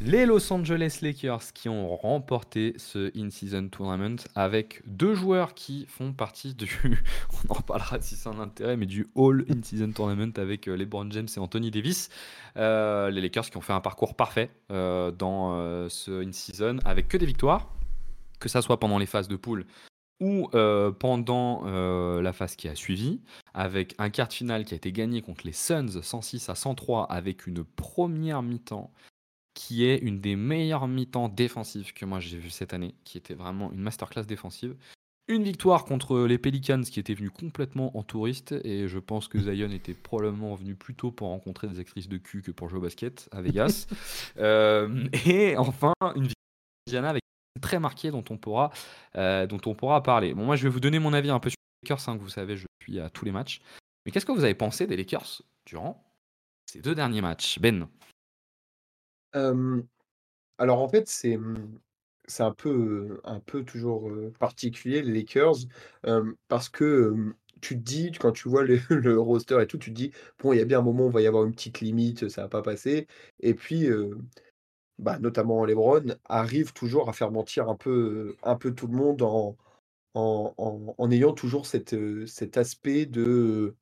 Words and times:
Les 0.00 0.26
Los 0.26 0.52
Angeles 0.52 1.00
Lakers 1.02 1.52
qui 1.52 1.68
ont 1.68 1.96
remporté 1.96 2.72
ce 2.76 3.10
In-Season 3.18 3.68
Tournament 3.68 4.18
avec 4.36 4.80
deux 4.86 5.16
joueurs 5.16 5.54
qui 5.54 5.86
font 5.86 6.12
partie 6.12 6.54
du, 6.54 6.70
on 7.48 7.52
en 7.52 7.54
reparlera 7.54 8.00
si 8.00 8.14
c'est 8.14 8.28
un 8.28 8.38
intérêt, 8.38 8.76
mais 8.76 8.86
du 8.86 9.08
All 9.16 9.44
In-Season 9.50 9.90
Tournament 9.90 10.32
avec 10.36 10.68
euh, 10.68 10.76
LeBron 10.76 11.10
James 11.10 11.26
et 11.36 11.40
Anthony 11.40 11.72
Davis. 11.72 12.10
Euh, 12.56 13.10
les 13.10 13.20
Lakers 13.20 13.50
qui 13.50 13.56
ont 13.56 13.60
fait 13.60 13.72
un 13.72 13.80
parcours 13.80 14.14
parfait 14.14 14.50
euh, 14.70 15.10
dans 15.10 15.88
ce 15.88 16.24
In-Season 16.24 16.78
avec 16.84 17.08
que 17.08 17.16
des 17.16 17.26
victoires, 17.26 17.68
que 18.38 18.48
ça 18.48 18.62
soit 18.62 18.78
pendant 18.78 18.98
les 18.98 19.06
phases 19.06 19.26
de 19.26 19.36
poule 19.36 19.66
ou 20.20 20.48
pendant 21.00 21.64
la 22.20 22.32
phase 22.32 22.54
qui 22.54 22.68
a 22.68 22.76
suivi, 22.76 23.20
avec 23.52 23.94
un 23.98 24.10
quart 24.10 24.28
de 24.28 24.32
finale 24.32 24.64
qui 24.64 24.74
a 24.74 24.76
été 24.76 24.92
gagné 24.92 25.22
contre 25.22 25.44
les 25.44 25.52
Suns 25.52 26.02
106 26.02 26.48
à 26.48 26.54
103 26.54 27.06
avec 27.06 27.46
une 27.48 27.64
première 27.64 28.42
mi-temps 28.42 28.92
qui 29.58 29.84
est 29.84 29.98
une 29.98 30.20
des 30.20 30.36
meilleures 30.36 30.86
mi-temps 30.86 31.28
défensives 31.28 31.92
que 31.92 32.04
moi 32.04 32.20
j'ai 32.20 32.38
vu 32.38 32.48
cette 32.48 32.74
année, 32.74 32.94
qui 33.02 33.18
était 33.18 33.34
vraiment 33.34 33.72
une 33.72 33.80
masterclass 33.80 34.22
défensive. 34.22 34.76
Une 35.26 35.42
victoire 35.42 35.84
contre 35.84 36.20
les 36.26 36.38
Pelicans 36.38 36.80
qui 36.80 37.00
étaient 37.00 37.12
venus 37.12 37.32
complètement 37.32 37.94
en 37.98 38.04
touriste 38.04 38.52
et 38.52 38.86
je 38.86 39.00
pense 39.00 39.26
que 39.26 39.40
Zion 39.40 39.72
était 39.72 39.94
probablement 39.94 40.54
venu 40.54 40.76
plutôt 40.76 41.10
pour 41.10 41.28
rencontrer 41.30 41.66
des 41.66 41.80
actrices 41.80 42.08
de 42.08 42.18
cul 42.18 42.40
que 42.40 42.52
pour 42.52 42.68
jouer 42.68 42.78
au 42.78 42.82
basket 42.82 43.28
à 43.32 43.42
Vegas. 43.42 43.86
Euh, 44.38 45.08
et 45.26 45.56
enfin 45.56 45.92
une 46.14 46.28
victoire 46.86 47.10
avec 47.10 47.22
très 47.60 47.80
marquée 47.80 48.12
dont 48.12 48.22
on 48.30 48.36
pourra 48.36 48.70
euh, 49.16 49.46
dont 49.48 49.60
on 49.66 49.74
pourra 49.74 50.02
parler. 50.04 50.34
Bon 50.34 50.44
moi 50.44 50.54
je 50.54 50.62
vais 50.62 50.68
vous 50.68 50.78
donner 50.78 51.00
mon 51.00 51.12
avis 51.12 51.30
un 51.30 51.40
peu 51.40 51.50
sur 51.50 51.56
les 51.82 51.88
Lakers, 51.88 52.08
hein, 52.08 52.16
que 52.16 52.22
vous 52.22 52.28
savez 52.28 52.56
je 52.56 52.66
suis 52.84 53.00
à 53.00 53.10
tous 53.10 53.24
les 53.24 53.32
matchs. 53.32 53.60
Mais 54.06 54.12
qu'est-ce 54.12 54.26
que 54.26 54.32
vous 54.32 54.44
avez 54.44 54.54
pensé 54.54 54.86
des 54.86 54.96
Lakers 54.96 55.42
durant 55.66 56.04
ces 56.70 56.80
deux 56.80 56.94
derniers 56.94 57.22
matchs, 57.22 57.58
Ben 57.58 57.88
alors 60.58 60.80
en 60.82 60.88
fait, 60.88 61.08
c'est, 61.08 61.36
mmh, 61.36 61.80
un 62.40 62.52
peu, 62.52 63.20
un 63.24 63.40
peu 63.40 63.64
toujours, 63.64 64.10
particulier 64.38 65.02
les 65.02 65.12
Lakers, 65.14 65.56
parce 66.48 66.68
que, 66.68 67.34
tu 67.60 67.76
te 67.76 67.82
dis, 67.82 68.12
quand 68.12 68.32
tu 68.32 68.48
vois 68.48 68.64
le 68.90 69.20
roster 69.20 69.60
et 69.62 69.66
tout, 69.66 69.78
tu 69.78 69.90
te 69.92 69.96
dis: 69.96 70.12
«Bon, 70.40 70.52
il 70.52 70.58
y 70.58 70.62
a 70.62 70.64
bien 70.66 70.80
un 70.80 70.82
moment 70.82 71.06
où 71.06 71.10
il 71.10 71.14
va 71.14 71.22
y 71.22 71.26
avoir 71.26 71.44
une 71.44 71.52
petite 71.52 71.80
limite, 71.80 72.28
ça 72.28 72.42
va 72.42 72.48
pas 72.48 72.62
passer» 72.62 73.06
et 73.40 73.54
puis, 73.54 73.88
bah, 74.98 75.18
notamment 75.20 75.64
LeBron 75.66 76.04
arrive 76.26 76.72
toujours 76.74 77.08
à 77.10 77.12
faire 77.14 77.30
mentir 77.32 77.68
un 77.70 77.76
peu, 77.76 78.36
un 78.44 78.56
peu 78.56 78.74
tout 78.74 78.88
le 78.88 78.94
monde 78.96 79.22
en 79.22 79.56
en 80.14 80.54
en 80.58 80.94
en 80.98 81.10
ayant 81.12 81.32
toujours 81.34 81.66
cet, 81.66 81.96
cet 82.26 82.56
aspect 82.58 83.06
de, 83.06 83.76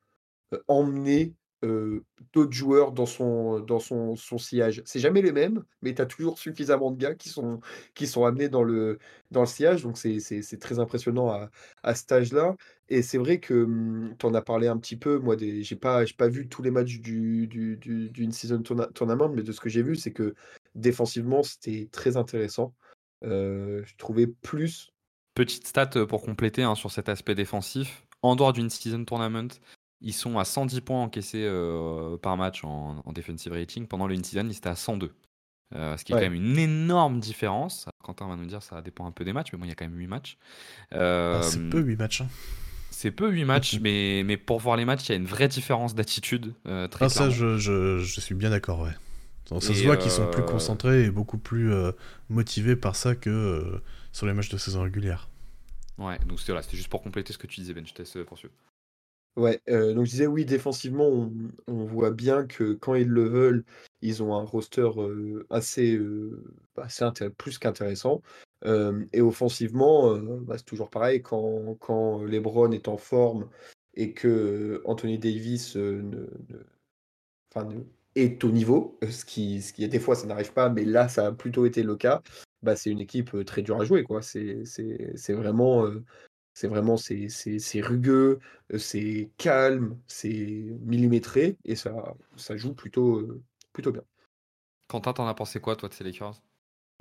emmener 0.68 1.34
d'autres 2.32 2.52
joueurs 2.52 2.92
dans 2.92 3.06
son 3.06 3.60
dans 3.60 3.78
son 3.80 4.16
son 4.16 4.38
sillage. 4.38 4.82
C'est 4.84 5.00
jamais 5.00 5.22
les 5.22 5.32
mêmes, 5.32 5.64
mais 5.82 5.94
tu 5.94 6.02
as 6.02 6.06
toujours 6.06 6.38
suffisamment 6.38 6.90
de 6.90 6.98
gars 6.98 7.14
qui 7.14 7.28
sont 7.28 7.60
qui 7.94 8.06
sont 8.06 8.24
amenés 8.24 8.48
dans 8.48 8.62
le 8.62 8.98
dans 9.30 9.40
le 9.40 9.46
sillage, 9.46 9.82
donc 9.82 9.98
c'est 9.98 10.58
très 10.60 10.78
impressionnant 10.78 11.28
à 11.30 11.50
à 11.82 11.94
cet 11.94 12.12
âge-là 12.12 12.56
et 12.88 13.02
c'est 13.02 13.18
vrai 13.18 13.40
que, 13.40 13.54
mmh, 13.54 14.16
tu 14.18 14.26
en 14.26 14.34
as 14.34 14.42
parlé 14.42 14.68
un 14.68 14.76
petit 14.78 14.96
peu, 14.96 15.18
moi 15.18 15.36
j'ai 15.38 15.76
pas 15.76 16.04
pas 16.16 16.28
vu 16.28 16.48
tous 16.48 16.62
les 16.62 16.70
matchs 16.70 17.00
du 17.00 17.46
du 17.48 17.76
du 17.76 18.10
d'une 18.10 18.32
season 18.32 18.62
tourna 18.62 18.86
tournament, 18.94 19.28
mais 19.34 19.42
de 19.42 19.52
ce 19.52 19.60
que 19.60 19.68
j'ai 19.68 19.82
vu, 19.82 19.96
c'est 19.96 20.12
que 20.12 20.34
défensivement, 20.74 21.42
c'était 21.42 21.88
très 21.90 22.16
intéressant. 22.16 22.74
Heu, 23.24 23.82
je 23.84 23.96
trouvais 23.96 24.26
plus 24.26 24.92
Petite 25.34 25.66
stat, 25.66 25.90
pour 26.08 26.22
compléter, 26.22 26.62
hein, 26.62 26.74
sur 26.74 26.90
cet 26.90 27.10
aspect 27.10 27.34
défensif. 27.34 28.06
En 28.22 28.36
dehors 28.36 28.54
d'une 28.54 28.70
season 28.70 29.04
tournament, 29.04 29.48
ils 30.00 30.12
sont 30.12 30.38
à 30.38 30.44
110 30.44 30.80
points 30.82 31.02
encaissés 31.02 31.44
euh, 31.44 32.16
par 32.18 32.36
match 32.36 32.64
en, 32.64 33.02
defensive 33.12 33.52
rating. 33.52 33.86
Pendant 33.86 34.06
le 34.06 34.14
in-season, 34.14 34.46
ils 34.46 34.56
étaient 34.56 34.68
à 34.68 34.76
102. 34.76 35.12
Euh, 35.74 35.96
ce 35.96 36.04
qui 36.04 36.12
est 36.12 36.14
quand 36.14 36.20
même 36.20 36.34
une 36.34 36.58
énorme 36.58 37.18
différence. 37.18 37.86
Quentin 38.04 38.28
va 38.28 38.36
nous 38.36 38.46
dire 38.46 38.62
ça 38.62 38.82
dépend 38.82 39.06
un 39.06 39.10
peu 39.10 39.24
des 39.24 39.32
matchs, 39.32 39.52
mais 39.52 39.58
bon, 39.58 39.64
il 39.64 39.68
y 39.68 39.72
a 39.72 39.74
quand 39.74 39.86
même 39.86 39.98
8 39.98 40.06
matchs. 40.06 40.38
Ah, 40.92 41.40
c'est 41.42 41.68
peu 41.70 41.80
8 41.80 41.96
matchs. 41.96 42.20
Hein. 42.20 42.28
C'est 42.90 43.10
peu 43.10 43.30
8 43.30 43.44
matchs, 43.44 43.78
mais, 43.82 44.22
mais 44.24 44.36
pour 44.36 44.60
voir 44.60 44.76
les 44.76 44.84
matchs, 44.84 45.08
il 45.08 45.12
y 45.12 45.12
a 45.14 45.16
une 45.16 45.26
vraie 45.26 45.48
différence 45.48 45.94
d'attitude. 45.94 46.54
Euh, 46.66 46.86
très 46.88 47.06
ah, 47.06 47.08
ça, 47.08 47.30
je, 47.30 47.58
je, 47.58 47.98
je, 47.98 48.20
suis 48.20 48.34
bien 48.34 48.50
d'accord, 48.50 48.80
ouais. 48.80 48.94
Ça 49.46 49.60
se 49.60 49.84
voit 49.84 49.96
qu'ils 49.96 50.10
sont 50.10 50.28
plus 50.30 50.44
concentrés 50.44 51.04
et 51.04 51.10
beaucoup 51.10 51.38
plus 51.38 51.72
motivés 52.28 52.74
par 52.74 52.96
ça 52.96 53.14
que 53.14 53.80
sur 54.12 54.26
les 54.26 54.32
matchs 54.32 54.48
de 54.48 54.58
saison 54.58 54.82
régulière. 54.82 55.28
Ouais, 55.98 56.18
donc 56.26 56.40
c'était 56.40 56.60
juste 56.72 56.88
pour 56.88 57.02
compléter 57.02 57.32
ce 57.32 57.38
que 57.38 57.46
tu 57.46 57.60
disais, 57.60 57.72
Ben, 57.72 57.86
je 57.86 57.94
te 57.94 58.02
laisse 58.02 58.18
poursuivre. 58.26 58.52
Ouais, 59.36 59.60
donc 59.68 60.06
je 60.06 60.10
disais 60.10 60.26
oui, 60.26 60.46
défensivement, 60.46 61.30
on 61.66 61.84
voit 61.84 62.10
bien 62.10 62.46
que 62.46 62.72
quand 62.72 62.94
ils 62.94 63.08
le 63.08 63.28
veulent, 63.28 63.64
ils 64.00 64.22
ont 64.22 64.34
un 64.34 64.42
roster, 64.44 64.88
assez, 65.50 65.98
bah, 66.74 66.84
assez 66.84 67.30
plus 67.36 67.58
qu'intéressant. 67.58 68.22
et 68.64 69.20
offensivement, 69.20 70.16
bah, 70.16 70.56
c'est 70.56 70.64
toujours 70.64 70.88
pareil 70.90 71.20
quand 71.22 71.76
quand 71.80 72.22
LeBron 72.24 72.70
est 72.72 72.88
en 72.88 72.96
forme 72.96 73.48
et 73.94 74.12
que 74.14 74.80
Anthony 74.86 75.18
Davis, 75.18 75.76
est 78.14 78.42
au 78.44 78.50
niveau, 78.50 78.98
ce 79.08 79.24
qui 79.24 79.60
ce 79.60 79.72
qui 79.74 79.86
des 79.88 80.00
fois 80.00 80.14
ça 80.14 80.26
n'arrive 80.26 80.52
pas, 80.54 80.70
mais 80.70 80.84
là 80.84 81.08
ça 81.08 81.26
a 81.26 81.32
plutôt 81.32 81.66
été 81.66 81.82
le 81.82 81.96
cas, 81.96 82.22
bah, 82.62 82.74
c'est 82.76 82.90
une 82.90 83.00
équipe, 83.00 83.44
très 83.44 83.62
dure 83.62 83.80
à 83.80 83.84
jouer 83.84 84.04
c'est 84.22 85.32
vraiment, 85.34 85.86
c'est 86.56 86.68
vraiment 86.68 86.96
c'est 86.96 87.28
c'est 87.28 87.80
rugueux, 87.82 88.40
c'est 88.78 89.28
calme, 89.36 89.98
c'est 90.06 90.64
millimétré 90.86 91.58
et 91.66 91.76
ça 91.76 91.92
ça 92.36 92.56
joue 92.56 92.72
plutôt, 92.72 93.42
plutôt 93.74 93.92
bien. 93.92 94.00
Quentin, 94.88 95.12
t'en 95.12 95.26
as 95.26 95.34
pensé 95.34 95.60
quoi 95.60 95.76
toi 95.76 95.90
de 95.90 95.94
ces 95.94 96.02
Lakers? 96.02 96.40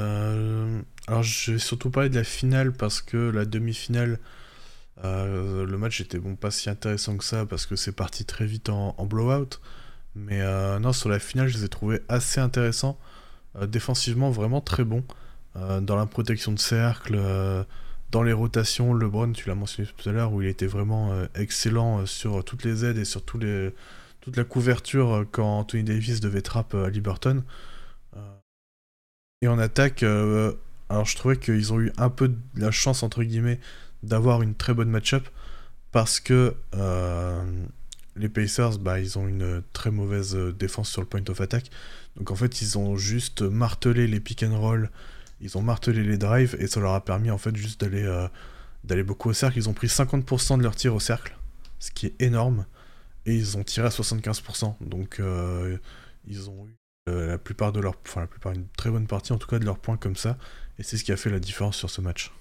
Euh, 0.02 0.82
alors 1.08 1.24
je 1.24 1.54
vais 1.54 1.60
surtout 1.60 1.90
parler 1.90 2.10
de 2.10 2.16
la 2.16 2.26
finale 2.26 2.74
parce 2.74 3.02
que 3.02 3.16
la 3.16 3.46
demi-finale, 3.46 4.20
euh, 5.06 5.66
le 5.66 5.78
match 5.78 6.02
était 6.02 6.20
bon 6.20 6.36
pas 6.36 6.52
si 6.52 6.70
intéressant 6.70 7.16
que 7.16 7.24
ça 7.24 7.46
parce 7.46 7.66
que 7.66 7.78
c'est 7.78 7.94
parti 7.94 8.26
très 8.26 8.46
vite 8.46 8.68
en, 8.68 8.94
blowout. 9.06 9.62
Mais 10.16 10.42
euh, 10.42 10.80
non, 10.80 10.92
sur 10.92 11.08
la 11.08 11.20
finale, 11.20 11.48
je 11.48 11.60
les 11.60 11.64
ai 11.64 11.70
trouvés 11.70 12.02
assez 12.10 12.42
intéressants. 12.42 13.00
défensivement, 13.62 14.32
vraiment 14.32 14.60
très 14.60 14.84
bons. 14.84 15.06
dans 15.56 15.96
la 15.96 16.06
protection 16.08 16.52
de 16.52 16.60
cercle, 16.60 17.16
dans 18.16 18.24
les 18.24 18.32
rotations, 18.32 18.94
LeBron, 18.94 19.34
tu 19.34 19.50
l'as 19.50 19.56
mentionné 19.56 19.90
tout 19.90 20.08
à 20.08 20.14
l'heure, 20.14 20.32
où 20.32 20.42
il 20.42 20.48
était 20.48 20.68
vraiment 20.68 21.12
euh, 21.12 21.26
excellent 21.36 22.00
euh, 22.00 22.06
sur 22.06 22.46
toutes 22.46 22.64
les 22.64 22.86
aides 22.86 22.98
et 22.98 23.04
sur 23.04 23.22
les, 23.42 23.74
toute 24.22 24.38
la 24.38 24.46
couverture 24.46 25.14
euh, 25.14 25.28
quand 25.30 25.60
Anthony 25.60 25.84
Davis 25.84 26.22
devait 26.22 26.42
trap 26.42 26.76
à 26.76 26.90
Liberton. 26.90 27.44
et 29.42 29.50
en 29.50 29.60
attaque, 29.60 30.04
alors 30.04 31.06
je 31.06 31.18
trouvais 31.18 31.36
qu'ils 31.36 31.74
ont 31.74 31.82
eu 31.82 31.92
un 31.98 32.10
peu 32.10 32.30
de 32.30 32.38
la 32.56 32.72
chance, 32.72 33.04
entre 33.04 33.22
guillemets, 33.22 33.60
d'avoir 34.02 34.42
une 34.44 34.56
très 34.56 34.74
bonne 34.74 34.90
match-up, 34.90 35.28
parce 35.92 36.22
que 36.22 36.56
les 38.16 38.30
Pacers, 38.30 38.80
bah, 38.80 39.02
ils 39.02 39.20
ont 39.20 39.28
une 39.28 39.62
très 39.74 39.92
mauvaise 39.92 40.38
défense 40.58 40.90
sur 40.90 41.02
le 41.02 41.08
point 41.08 41.24
of 41.28 41.42
attack. 41.42 41.70
Donc 42.16 42.32
en 42.32 42.36
fait, 42.36 42.62
ils 42.62 42.78
ont 42.78 42.96
juste 42.96 43.42
martelé 43.42 44.08
les 44.08 44.22
pick 44.22 44.42
and 44.42 44.58
roll 44.58 44.90
ils 45.46 45.58
ont 45.60 45.62
martelé 45.62 46.02
les 46.04 46.18
drives 46.18 46.58
et 46.60 46.66
ça 46.66 46.80
leur 46.80 46.94
a 46.94 47.06
permis 47.06 47.30
en 47.30 47.38
fait 47.38 47.56
juste 47.56 47.80
d'aller 47.80 48.04
euh, 48.04 49.04
beaucoup 49.04 49.30
au 49.30 49.34
cercle. 49.34 49.58
Ils 49.60 49.70
ont 49.70 49.74
pris 49.74 49.88
50% 49.88 50.58
de 50.58 50.64
leurs 50.64 50.76
tirs 50.76 50.96
au 50.96 51.00
cercle, 51.00 51.38
ce 51.78 51.92
qui 51.92 52.08
est 52.08 52.20
énorme, 52.20 52.66
et 53.28 53.36
ils 53.36 53.56
ont 53.56 53.64
tiré 53.64 53.86
à 53.86 53.92
75%. 53.92 54.76
Donc 54.82 55.20
euh, 55.20 55.78
ils 56.28 56.50
ont 56.50 56.66
eu 56.66 56.76
euh, 57.10 57.28
la 57.28 57.38
plupart 57.38 57.72
de 57.72 57.80
leurs, 57.80 57.94
enfin 58.08 58.22
la 58.22 58.28
plupart 58.28 58.54
une 58.54 58.68
très 58.70 58.90
bonne 58.90 59.06
partie 59.06 59.34
en 59.34 59.38
tout 59.38 59.48
cas 59.48 59.60
de 59.60 59.66
leurs 59.66 59.78
points 59.78 59.98
comme 59.98 60.16
ça, 60.16 60.38
et 60.80 60.84
c'est 60.84 60.98
ce 60.98 61.04
qui 61.04 61.12
a 61.12 61.18
fait 61.18 61.30
la 61.30 61.40
différence 61.40 61.78
sur 61.78 61.92
ce 61.92 62.02
match. 62.02 62.32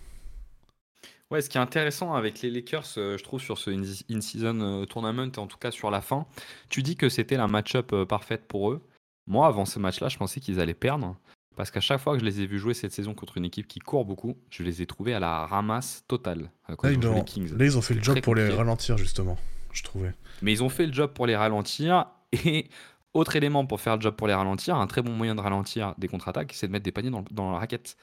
Ouais, 1.31 1.43
ce 1.43 1.51
qui 1.51 1.59
est 1.59 1.61
intéressant 1.61 2.15
avec 2.15 2.41
les 2.41 2.51
Lakers, 2.51 2.87
je 2.97 3.23
trouve, 3.23 3.41
sur 3.41 3.59
ce 3.59 3.71
in-season 3.71 4.87
tournament, 4.87 5.33
en 5.37 5.47
tout 5.47 5.59
cas 5.59 5.71
sur 5.71 5.91
la 5.91 6.01
fin, 6.01 6.27
tu 6.69 6.83
dis 6.83 6.97
que 6.97 7.09
c'était 7.09 7.37
la 7.37 7.49
match-up 7.49 7.95
parfaite 8.05 8.47
pour 8.47 8.71
eux. 8.71 8.87
Moi, 9.27 9.47
avant 9.47 9.65
ce 9.65 9.79
match-là, 9.79 10.09
je 10.09 10.19
pensais 10.19 10.41
qu'ils 10.41 10.61
allaient 10.61 10.75
perdre. 10.75 11.17
Parce 11.57 11.71
qu'à 11.71 11.81
chaque 11.81 12.01
fois 12.01 12.15
que 12.15 12.21
je 12.21 12.25
les 12.25 12.41
ai 12.41 12.47
vus 12.47 12.59
jouer 12.59 12.75
cette 12.75 12.93
saison 12.93 13.15
contre 13.15 13.37
une 13.37 13.45
équipe 13.45 13.69
qui 13.69 13.79
court 13.79 14.05
beaucoup, 14.05 14.37
je 14.51 14.63
les 14.63 14.83
ai 14.83 14.87
trouvés 14.87 15.15
à 15.15 15.21
la 15.21 15.47
ramasse 15.47 16.05
totale. 16.09 16.51
Euh, 16.71 16.75
là, 16.83 16.91
ils, 16.93 17.07
ont, 17.07 17.25
ils 17.61 17.79
ont 17.79 17.83
fait 17.83 17.95
le 17.95 18.03
job 18.03 18.21
pour 18.21 18.35
les 18.35 18.49
ralentir, 18.49 18.97
justement, 18.97 19.39
je 19.73 19.83
trouvais. 19.83 20.13
Mais 20.43 20.53
ils 20.53 20.63
ont 20.63 20.69
fait 20.69 20.87
le 20.87 20.93
job 20.93 21.13
pour 21.13 21.27
les 21.27 21.37
ralentir. 21.37 22.07
Et 22.33 22.69
autre 23.15 23.37
élément 23.37 23.65
pour 23.65 23.81
faire 23.81 23.95
le 23.95 24.03
job 24.03 24.17
pour 24.17 24.27
les 24.27 24.35
ralentir, 24.35 24.75
un 24.75 24.89
très 24.89 25.01
bon 25.01 25.13
moyen 25.13 25.37
de 25.37 25.41
ralentir 25.41 25.95
des 25.99 26.09
contre-attaques, 26.09 26.53
c'est 26.53 26.67
de 26.67 26.73
mettre 26.73 26.85
des 26.85 26.91
paniers 26.91 27.13
dans, 27.31 27.53
la 27.53 27.59
raquette. 27.59 27.97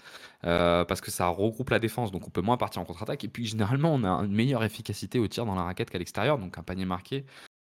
Euh, 0.46 0.86
parce 0.86 1.02
que 1.02 1.12
ça 1.12 1.28
regroupe 1.28 1.70
la 1.70 1.80
défense, 1.80 2.12
donc 2.12 2.28
on 2.28 2.30
peut 2.30 2.42
moins 2.42 2.56
partir 2.56 2.82
en 2.82 2.86
contre-attaque. 2.86 3.26
Et 3.26 3.28
puis 3.28 3.46
généralement, 3.46 3.94
on 3.94 4.06
a 4.06 4.10
une 4.24 4.32
meilleure 4.32 4.64
efficacité 4.64 5.20
au 5.20 5.28
tir 5.28 5.46
dans 5.46 5.56
la 5.56 5.64
raquette 5.64 5.90
qu'à 5.90 5.98
l'extérieur. 5.98 6.38
Donc 6.38 6.58
un 6.58 6.64
panier 6.64 6.86
marqué, 6.86 7.26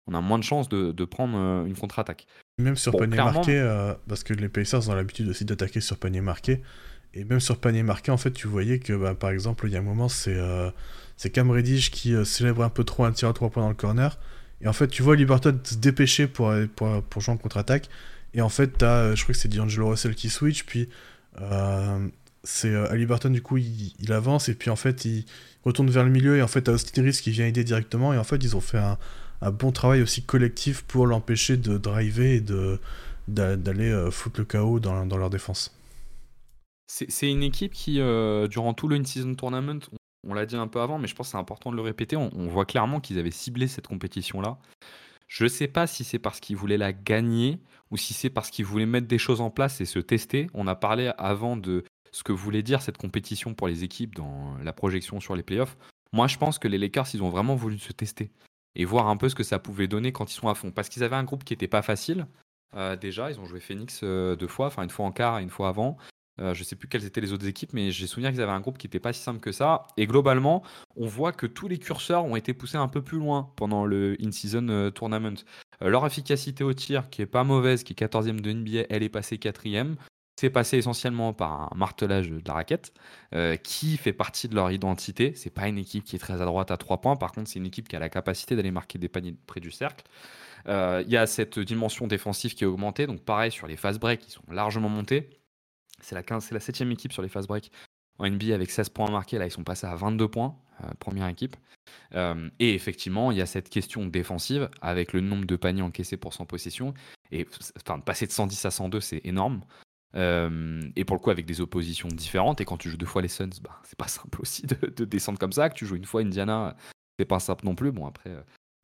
on 0.08 0.14
a 0.14 0.22
moins 0.22 0.40
de 0.40 0.44
chances 0.44 0.70
de, 0.70 1.06
prendre 1.06 1.38
euh, 1.38 1.66
une 1.66 1.76
contre-attaque. 1.76 2.28
Même 2.60 2.76
sur 2.76 2.96
panier 2.96 3.18
marqué, 3.18 3.58
euh, 3.58 3.96
parce 4.08 4.24
que 4.24 4.34
les 4.34 4.48
Pacers 4.48 4.88
ont 4.88 4.94
l'habitude 4.94 5.28
aussi 5.28 5.44
d'attaquer 5.44 5.82
sur 5.82 5.98
panier 5.98 6.22
marqué. 6.22 6.62
Et 7.16 7.24
même 7.24 7.40
sur 7.40 7.58
panier 7.58 7.82
marqué, 7.82 8.12
en 8.12 8.18
fait, 8.18 8.32
tu 8.32 8.48
voyais 8.48 8.78
que, 8.78 8.94
bah, 8.94 9.16
par 9.16 9.32
exemple, 9.32 9.66
il 9.68 9.74
y 9.74 9.76
a 9.76 9.80
un 9.80 9.84
moment, 9.84 10.08
c'est 10.08 10.36
euh, 10.36 10.70
Cam 11.34 11.50
Reddish 11.50 11.90
qui 11.90 12.14
euh, 12.14 12.26
célèbre 12.26 12.64
un 12.64 12.70
peu 12.70 12.84
trop 12.84 13.06
un 13.06 13.12
tir 13.12 13.30
à 13.30 13.34
trois 13.34 13.50
points 13.50 13.64
dans 13.64 13.70
le 13.70 13.76
corner. 13.76 14.20
Et 14.62 14.68
en 14.68 14.74
fait, 14.74 14.88
tu 14.88 15.02
vois 15.02 15.16
Liberton 15.16 15.60
se 15.64 15.76
dépêcher 15.76 16.28
pour, 16.28 16.54
pour, 16.76 17.02
pour 17.04 17.22
jouer 17.24 17.34
en 17.34 17.38
contre-attaque. 17.38 17.90
Et 18.36 18.42
en 18.42 18.50
fait, 18.50 18.84
as, 18.84 19.16
je 19.16 19.24
crois 19.24 19.34
que 19.34 19.40
c'est 19.40 19.50
D'Angelo 19.50 19.90
Russell 19.90 20.14
qui 20.14 20.30
switch, 20.30 20.64
puis 20.64 20.90
c'est 22.44 22.76
Ali 22.76 23.06
Burton, 23.06 23.34
du 23.34 23.42
coup, 23.42 23.58
il, 23.58 24.14
avance, 24.14 24.48
et 24.50 24.54
puis 24.54 24.70
en 24.70 24.76
fait, 24.76 25.06
il 25.06 25.26
retourne 25.64 25.90
vers 25.90 26.04
le 26.04 26.10
milieu, 26.10 26.38
et 26.38 26.42
en 26.42 26.48
fait, 26.48 26.64
t'as 26.64 26.74
Austin 26.74 27.02
Reeves 27.04 27.22
qui 27.22 27.32
vient 27.32 27.46
aider 27.46 27.64
directement, 27.64 28.14
et 28.14 28.18
en 28.18 28.24
fait, 28.24 28.38
ils 28.44 28.56
ont 28.56 28.62
fait 28.62 28.78
un, 28.78 28.98
un 29.44 29.52
bon 29.52 29.72
travail 29.72 30.02
aussi 30.02 30.24
collectif 30.24 30.84
pour 30.84 31.06
l'empêcher 31.06 31.58
de 31.58 31.78
driver 31.78 32.36
et 32.36 32.42
de 32.42 32.80
d'aller 33.28 34.10
foutre 34.12 34.42
le 34.42 34.46
chaos 34.46 34.82
dans, 34.82 35.06
dans 35.06 35.18
leur 35.18 35.30
défense. 35.30 35.74
C'est 36.88 37.32
une 37.32 37.42
équipe 37.42 37.74
qui, 37.74 38.00
euh, 38.00 38.48
durant 38.48 38.74
tout 38.74 38.88
le 38.88 38.98
in-season 38.98 39.34
tournament, 39.34 39.80
on, 40.28 40.34
l'a 40.34 40.46
dit 40.46 40.56
un 40.56 40.68
peu 40.68 40.80
avant, 40.80 41.00
mais 41.00 41.08
je 41.08 41.16
pense 41.16 41.28
que 41.28 41.32
c'est 41.32 41.38
important 41.38 41.72
de 41.72 41.76
le 41.76 41.82
répéter, 41.82 42.16
on, 42.16 42.30
voit 42.48 42.66
clairement 42.66 43.00
qu'ils 43.00 43.18
avaient 43.18 43.32
ciblé 43.32 43.68
cette 43.68 43.88
compétition-là. 43.88 44.58
Je 45.28 45.46
ne 45.46 45.50
sais 45.50 45.68
pas 45.68 45.88
si 45.88 46.04
c'est 46.04 46.20
parce 46.20 46.40
qu'ils 46.40 46.56
voulaient 46.56 46.78
la 46.78 46.94
gagner 46.94 47.60
ou 47.90 47.98
si 47.98 48.14
c'est 48.14 48.30
parce 48.30 48.52
qu'ils 48.52 48.66
voulaient 48.66 48.86
mettre 48.86 49.08
des 49.08 49.18
choses 49.18 49.42
en 49.42 49.50
place 49.50 49.82
et 49.82 49.86
se 49.86 50.00
tester. 50.00 50.48
On 50.54 50.68
a 50.68 50.76
parlé 50.76 51.12
avant 51.18 51.58
de 51.58 51.84
ce 52.12 52.24
que 52.24 52.32
voulait 52.32 52.62
dire 52.62 52.82
cette 52.82 52.98
compétition 52.98 53.56
pour 53.56 53.68
les 53.68 53.84
équipes 53.84 54.14
dans 54.14 54.56
la 54.62 54.74
projection 54.74 55.20
sur 55.20 55.36
les 55.36 55.44
playoffs. 55.44 55.78
Moi, 56.12 56.28
je 56.28 56.38
pense 56.38 56.60
que 56.60 56.68
les 56.68 56.78
Lakers, 56.78 57.08
ils 57.16 57.24
ont 57.24 57.30
vraiment 57.30 57.56
voulu 57.56 57.80
se 57.80 57.94
tester 57.94 58.30
et 58.76 58.86
voir 58.86 59.08
un 59.08 59.18
peu 59.18 59.30
ce 59.30 59.36
que 59.36 59.44
ça 59.44 59.60
pouvait 59.60 59.88
donner 59.88 60.12
quand 60.12 60.32
ils 60.32 60.36
sont 60.36 60.50
à 60.50 60.56
fond. 60.56 60.72
Parce 60.72 60.90
qu'ils 60.90 61.04
avaient 61.04 61.16
un 61.16 61.24
groupe 61.24 61.44
qui 61.44 61.54
n'était 61.54 61.68
pas 61.68 61.82
facile. 61.82 62.28
Euh, 62.76 62.96
déjà, 62.96 63.30
ils 63.30 63.40
ont 63.40 63.46
joué 63.46 63.60
Phoenix 63.60 64.02
euh, 64.04 64.36
deux 64.36 64.48
fois, 64.48 64.68
enfin 64.68 64.84
une 64.84 64.90
fois 64.90 65.06
en 65.06 65.12
quart 65.12 65.40
et 65.40 65.44
une 65.44 65.50
fois 65.50 65.70
avant. 65.70 65.98
Euh, 66.42 66.54
je 66.54 66.62
ne 66.62 66.66
sais 66.66 66.76
plus 66.76 66.88
quelles 66.88 67.06
étaient 67.06 67.22
les 67.22 67.32
autres 67.32 67.46
équipes, 67.46 67.74
mais 67.74 67.92
j'ai 67.92 68.08
souvenir 68.08 68.32
qu'ils 68.32 68.42
avaient 68.42 68.52
un 68.52 68.60
groupe 68.60 68.78
qui 68.78 68.88
n'était 68.88 69.00
pas 69.00 69.14
si 69.14 69.22
simple 69.22 69.40
que 69.40 69.52
ça. 69.52 69.86
Et 69.98 70.08
globalement, 70.08 70.64
on 70.96 71.06
voit 71.06 71.32
que 71.32 71.46
tous 71.46 71.68
les 71.68 71.78
curseurs 71.78 72.26
ont 72.26 72.36
été 72.36 72.54
poussés 72.54 72.78
un 72.78 72.88
peu 72.88 73.02
plus 73.02 73.20
loin 73.20 73.52
pendant 73.56 73.86
le 73.86 74.18
In-Season 74.22 74.68
euh, 74.70 74.90
Tournament. 74.90 75.36
Leur 75.82 76.06
efficacité 76.06 76.64
au 76.64 76.74
tir, 76.74 77.10
qui 77.10 77.22
est 77.22 77.28
pas 77.28 77.44
mauvaise, 77.44 77.84
qui 77.84 77.94
est 77.94 78.00
14e 78.00 78.40
de 78.40 78.52
NBA, 78.52 78.86
elle 78.90 79.04
est 79.04 79.10
passée 79.10 79.38
4e. 79.38 79.96
C'est 80.36 80.50
passé 80.50 80.78
essentiellement 80.78 81.32
par 81.34 81.72
un 81.74 81.76
martelage 81.76 82.30
de 82.30 82.42
la 82.46 82.54
raquette, 82.54 82.94
qui 83.64 83.98
fait 83.98 84.14
partie 84.14 84.48
de 84.48 84.56
leur 84.56 84.72
identité. 84.72 85.34
C'est 85.36 85.52
pas 85.52 85.68
une 85.68 85.78
équipe 85.78 86.04
qui 86.04 86.16
est 86.16 86.20
très 86.20 86.42
à 86.42 86.46
droite 86.46 86.72
à 86.72 86.78
3 86.78 87.02
points. 87.02 87.16
Par 87.16 87.32
contre, 87.32 87.50
c'est 87.50 87.60
une 87.60 87.66
équipe 87.68 87.88
qui 87.88 87.96
a 87.96 88.00
la 88.00 88.10
capacité 88.10 88.56
d'aller 88.56 88.72
marquer 88.72 88.98
des 88.98 89.10
paniers 89.10 89.36
près 89.46 89.60
du 89.60 89.70
cercle. 89.70 90.04
Il 90.68 91.06
y 91.08 91.18
a 91.18 91.28
cette 91.28 91.60
dimension 91.60 92.08
défensive 92.08 92.56
qui 92.56 92.64
est 92.64 92.68
augmentée. 92.68 93.06
Donc, 93.06 93.22
pareil, 93.22 93.52
sur 93.52 93.68
les 93.68 93.78
fast 93.78 94.00
breaks, 94.00 94.28
ils 94.28 94.32
sont 94.32 94.44
largement 94.50 94.90
montés. 94.90 95.30
C'est 96.02 96.16
la, 96.16 96.24
15, 96.24 96.46
c'est 96.46 96.54
la 96.54 96.60
7 96.60 96.82
équipe 96.82 97.14
sur 97.14 97.22
les 97.22 97.30
fast 97.30 97.48
break 97.48 97.72
en 98.20 98.30
NBA 98.30 98.54
avec 98.54 98.72
16 98.72 98.90
points 98.90 99.10
marqués. 99.10 99.38
Là, 99.38 99.46
ils 99.46 99.52
sont 99.52 99.64
passés 99.64 99.88
à 99.88 99.96
22 99.96 100.28
points, 100.28 100.56
euh, 100.84 100.88
première 101.00 101.28
équipe. 101.28 101.56
Euh, 102.16 102.50
et 102.60 102.74
effectivement, 102.74 103.32
il 103.32 103.38
y 103.38 103.42
a 103.42 103.46
cette 103.46 103.70
question 103.70 104.06
défensive 104.06 104.70
avec 104.82 105.14
le 105.14 105.22
nombre 105.22 105.46
de 105.46 105.56
paniers 105.56 105.82
encaissés 105.82 106.18
pour 106.18 106.34
100 106.34 106.46
possession. 106.46 106.94
Et 107.32 107.48
enfin, 107.78 108.00
passer 108.00 108.28
de 108.28 108.32
110 108.32 108.66
à 108.66 108.72
102, 108.72 109.00
c'est 109.00 109.22
énorme. 109.26 109.62
Euh, 110.16 110.82
et 110.96 111.06
pour 111.06 111.16
le 111.16 111.22
coup, 111.22 111.32
avec 111.32 111.46
des 111.46 111.62
oppositions 111.62 112.08
différentes. 112.08 112.62
Et 112.62 112.66
quand 112.66 112.78
tu 112.78 112.90
joues 112.90 112.98
deux 112.98 113.06
fois 113.06 113.22
les 113.22 113.28
Suns, 113.28 113.50
bah, 113.62 113.82
c'est 113.84 113.98
pas 113.98 114.08
simple 114.10 114.42
aussi 114.42 114.64
de, 114.68 115.06
descendre 115.06 115.40
comme 115.40 115.54
ça. 115.54 115.70
Que 115.70 115.76
tu 115.76 115.86
joues 115.86 115.96
une 115.96 116.06
fois 116.06 116.22
Indiana, 116.22 116.76
c'est 117.20 117.26
pas 117.26 117.40
simple 117.40 117.66
non 117.66 117.76
plus. 117.76 117.92
Bon, 117.92 118.06
après, 118.06 118.32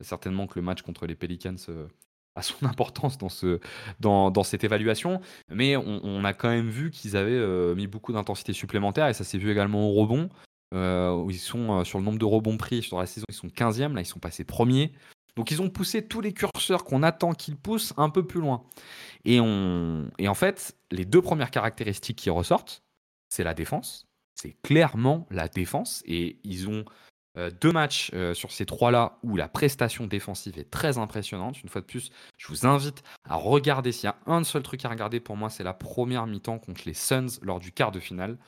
certainement 0.00 0.46
que 0.46 0.58
le 0.58 0.64
match 0.64 0.82
contre 0.82 1.06
les 1.06 1.14
Pelicans 1.14 1.56
à 2.34 2.42
son 2.42 2.54
importance 2.66 3.18
dans, 3.18 3.28
ce, 3.28 3.60
dans, 4.00 4.30
dans 4.30 4.42
cette 4.42 4.64
évaluation, 4.64 5.20
mais 5.48 5.76
on, 5.76 6.24
a 6.24 6.32
quand 6.32 6.48
même 6.48 6.68
vu 6.68 6.90
qu'ils 6.90 7.16
avaient 7.16 7.32
euh, 7.32 7.74
mis 7.74 7.86
beaucoup 7.86 8.12
d'intensité 8.12 8.52
supplémentaire 8.52 9.08
et 9.08 9.14
ça 9.14 9.24
s'est 9.24 9.38
vu 9.38 9.50
également 9.50 9.88
au 9.88 9.92
rebond, 9.92 10.28
euh, 10.74 11.12
où 11.14 11.30
ils 11.30 11.38
sont 11.38 11.80
euh, 11.80 11.84
sur 11.84 11.98
le 11.98 12.04
nombre 12.04 12.18
de 12.18 12.24
rebonds 12.24 12.56
pris 12.56 12.82
sur 12.82 12.98
la 12.98 13.06
saison, 13.06 13.26
ils 13.28 13.34
sont 13.34 13.48
15e, 13.48 13.94
là 13.94 14.00
ils 14.00 14.06
sont 14.06 14.20
passés 14.20 14.44
premiers. 14.44 14.92
Donc 15.36 15.50
ils 15.50 15.62
ont 15.62 15.70
poussé 15.70 16.06
tous 16.06 16.20
les 16.20 16.32
curseurs 16.32 16.84
qu'on 16.84 17.02
attend 17.02 17.32
qu'ils 17.32 17.56
poussent 17.56 17.94
un 17.96 18.10
peu 18.10 18.26
plus 18.26 18.40
loin. 18.40 18.64
Et, 19.24 19.40
en 19.40 20.34
fait, 20.34 20.76
les 20.90 21.04
deux 21.04 21.22
premières 21.22 21.50
caractéristiques 21.50 22.18
qui 22.18 22.30
ressortent, 22.30 22.82
c'est 23.28 23.44
la 23.44 23.54
défense. 23.54 24.06
C'est 24.34 24.56
clairement 24.62 25.26
la 25.30 25.48
défense. 25.48 26.02
Et 26.06 26.38
ils 26.44 26.68
ont 26.68 26.84
euh, 27.36 27.50
deux 27.60 27.70
matchs 27.70 28.10
euh, 28.14 28.34
sur 28.34 28.50
ces 28.50 28.66
trois-là 28.66 29.18
où 29.22 29.36
la 29.36 29.48
prestation 29.48 30.06
défensive 30.06 30.58
est 30.58 30.70
très 30.70 30.98
impressionnante. 30.98 31.62
Une 31.62 31.68
fois 31.68 31.80
de 31.80 31.86
plus, 31.86 32.10
je 32.38 32.48
vous 32.48 32.66
invite 32.66 33.02
à 33.28 33.36
regarder. 33.36 33.92
S'il 33.92 34.04
y 34.04 34.08
a 34.08 34.18
un 34.26 34.42
seul 34.42 34.62
truc 34.62 34.84
à 34.84 34.88
regarder 34.88 35.20
pour 35.20 35.36
moi, 35.36 35.50
c'est 35.50 35.64
la 35.64 35.74
première 35.74 36.26
mi-temps 36.26 36.58
contre 36.58 36.82
les 36.86 36.94
Suns 36.94 37.38
lors 37.42 37.60
du 37.60 37.72
quart 37.72 37.92
de 37.92 38.00
finale. 38.00 38.38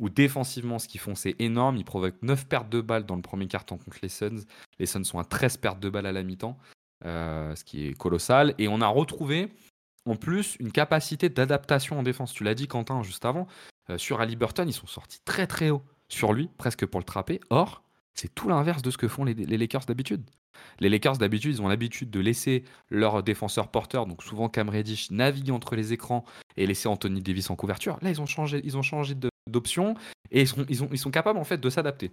Où 0.00 0.08
défensivement, 0.08 0.80
ce 0.80 0.88
qu'ils 0.88 1.00
font, 1.00 1.14
c'est 1.14 1.36
énorme. 1.38 1.76
Ils 1.76 1.84
provoquent 1.84 2.20
9 2.22 2.46
pertes 2.46 2.68
de 2.68 2.80
balles 2.80 3.06
dans 3.06 3.16
le 3.16 3.22
premier 3.22 3.46
quart-temps 3.46 3.78
contre 3.78 3.98
les 4.02 4.08
Suns. 4.08 4.44
Les 4.78 4.86
Suns 4.86 5.04
sont 5.04 5.18
à 5.18 5.24
13 5.24 5.58
pertes 5.58 5.78
de 5.78 5.88
balles 5.88 6.06
à 6.06 6.12
la 6.12 6.24
mi-temps, 6.24 6.58
euh, 7.04 7.54
ce 7.54 7.64
qui 7.64 7.86
est 7.86 7.92
colossal. 7.92 8.54
Et 8.58 8.66
on 8.66 8.80
a 8.80 8.88
retrouvé 8.88 9.52
en 10.06 10.16
plus 10.16 10.56
une 10.58 10.72
capacité 10.72 11.28
d'adaptation 11.28 11.98
en 11.98 12.02
défense. 12.02 12.32
Tu 12.32 12.42
l'as 12.42 12.54
dit, 12.54 12.66
Quentin, 12.66 13.02
juste 13.02 13.24
avant. 13.24 13.46
sur 13.96 14.20
Ali 14.20 14.36
Burton, 14.36 14.68
ils 14.68 14.72
sont 14.72 14.86
sortis 14.86 15.20
très 15.24 15.46
très 15.46 15.70
haut 15.70 15.82
sur 16.08 16.32
lui, 16.32 16.48
presque 16.58 16.84
pour 16.86 17.00
le 17.00 17.04
trapper. 17.04 17.40
Or, 17.50 17.82
c'est 18.14 18.34
tout 18.34 18.48
l'inverse 18.48 18.82
de 18.82 18.90
ce 18.90 18.98
que 18.98 19.08
font 19.08 19.24
les, 19.24 19.34
Lakers 19.34 19.86
d'habitude. 19.86 20.22
Les 20.80 20.88
Lakers 20.88 21.16
d'habitude, 21.16 21.54
ils 21.54 21.62
ont 21.62 21.68
l'habitude 21.68 22.10
de 22.10 22.20
laisser 22.20 22.64
leurs 22.90 23.22
défenseurs 23.22 23.68
porteurs, 23.68 24.06
donc 24.06 24.22
souvent 24.22 24.48
Cam 24.48 24.68
Reddish, 24.68 25.10
naviguer 25.10 25.52
entre 25.52 25.74
les 25.74 25.92
écrans 25.92 26.24
et 26.56 26.66
laisser 26.66 26.88
Anthony 26.88 27.22
Davis 27.22 27.48
en 27.48 27.56
couverture. 27.56 27.98
Là, 28.02 28.10
ils 28.10 28.20
ont 28.20 28.26
changé, 28.26 28.60
ils 28.64 28.76
ont 28.76 28.82
changé 28.82 29.14
d'option 29.50 29.94
et 30.30 30.42
ils 30.42 30.48
sont, 30.48 30.64
ils, 30.68 30.80
ils 30.92 30.98
sont 30.98 31.10
capables 31.10 31.38
en 31.38 31.44
fait 31.44 31.58
de 31.58 31.70
s'adapter. 31.70 32.12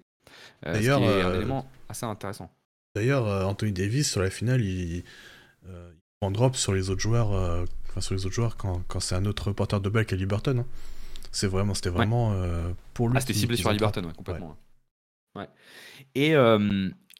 Euh, 0.66 0.74
D'ailleurs, 0.74 1.00
c'est 1.00 1.22
un 1.22 1.30
euh, 1.30 1.36
élément 1.36 1.70
assez 1.90 2.06
intéressant. 2.06 2.50
D'ailleurs, 2.96 3.28
euh, 3.28 3.44
Anthony 3.44 3.72
Davis 3.72 4.12
sur 4.12 4.22
la 4.22 4.30
finale, 4.30 4.62
il, 4.62 5.04
prend 6.20 6.32
drop 6.32 6.56
sur 6.56 6.74
les 6.74 6.90
autres 6.90 7.02
joueurs, 7.02 7.30
enfin 7.90 8.02
sur 8.02 8.16
les 8.16 8.26
autres 8.26 8.34
joueurs 8.34 8.58
quand, 8.58 8.82
quand 8.88 9.00
c'est 9.00 9.16
un 9.16 9.26
autre 9.26 9.52
porteur 9.52 9.82
de 9.82 9.90
balle 9.90 10.06
qu'à 10.06 10.16
Burton. 10.16 10.60
Hein. 10.60 10.66
C'est 11.32 11.48
vraiment, 11.48 11.74
c'était 11.74 11.90
vraiment 11.90 12.34
pour 12.94 13.10
lui. 13.10 13.18
Ah, 13.18 13.22
c'était 13.22 13.34
ciblé 13.34 13.58
sur 13.58 13.74
Burton, 13.76 14.12
complètement. 14.14 14.58
Et, 16.16 16.34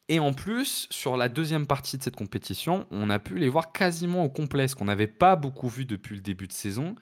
et 0.10 0.20
en 0.20 0.34
plus, 0.34 0.88
sur 0.90 1.18
la 1.18 1.30
deuxième 1.30 1.68
partie 1.68 1.98
de 1.98 2.04
cette 2.04 2.16
compétition, 2.16 2.88
on 2.90 3.10
a 3.10 3.20
pu 3.20 3.38
les 3.38 3.50
voir 3.50 3.72
quasiment 3.72 4.24
au 4.24 4.30
complet, 4.30 4.68
ce 4.68 4.76
qu'on 4.76 4.86
n'avait 4.86 5.06
pas 5.06 5.36
beaucoup 5.36 5.68
vu 5.68 5.86
depuis 5.86 6.16
le 6.16 6.22
début 6.22 6.48
de 6.48 6.54
saison, 6.54 6.96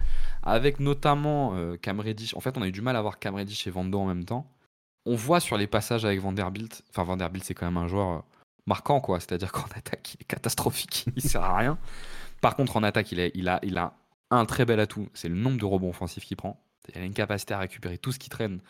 avec 0.45 0.80
notamment 0.80 1.56
euh, 1.56 1.75
Cam 1.77 2.00
Reddish. 2.00 2.36
En 2.36 2.39
fait, 2.39 2.57
on 2.57 2.62
a 2.62 2.68
eu 2.68 2.71
du 2.71 2.81
mal 2.81 2.95
à 2.95 3.01
voir 3.01 3.19
Cam 3.19 3.36
Reddish 3.36 3.68
et 3.68 3.71
Vando 3.71 4.00
en 4.00 4.06
même 4.06 4.25
temps. 4.25 4.50
On 5.06 5.15
voit 5.15 5.39
sur 5.39 5.57
les 5.57 5.68
passages 5.68 6.06
avec 6.06 6.19
Vanderbilt, 6.19 6.83
enfin 6.89 7.03
Vanderbilt 7.03 7.44
c'est 7.44 7.53
quand 7.53 7.65
même 7.65 7.77
un 7.77 7.88
joueur 7.88 8.09
euh, 8.09 8.19
marquant, 8.65 9.01
quoi. 9.01 9.19
C'est-à-dire 9.19 9.51
qu'en 9.51 9.65
attaque, 9.75 10.15
il 10.15 10.21
est 10.21 10.25
catastrophique, 10.25 11.06
il 11.15 11.21
sert 11.21 11.44
à 11.44 11.57
rien. 11.57 11.77
Par 12.41 12.55
contre, 12.55 12.77
en 12.77 12.84
attaque, 12.84 13.12
il, 13.12 13.48
a 13.50 13.93
un 14.31 14.46
très 14.46 14.65
bel 14.65 14.79
atout, 14.79 15.10
c'est 15.13 15.29
le 15.29 15.36
nombre 15.36 15.58
de 15.58 15.65
rebonds 15.65 15.89
offensifs 15.89 16.25
qu'il 16.25 16.38
prend. 16.38 16.62
Il 16.93 17.01
a 17.01 17.03
une 17.03 17.13
capacité 17.13 17.53
à 17.53 17.60
récupérer 17.60 17.98
tout 17.98 18.12
ce 18.12 18.19
qui 18.19 18.29
traîne 18.29 18.62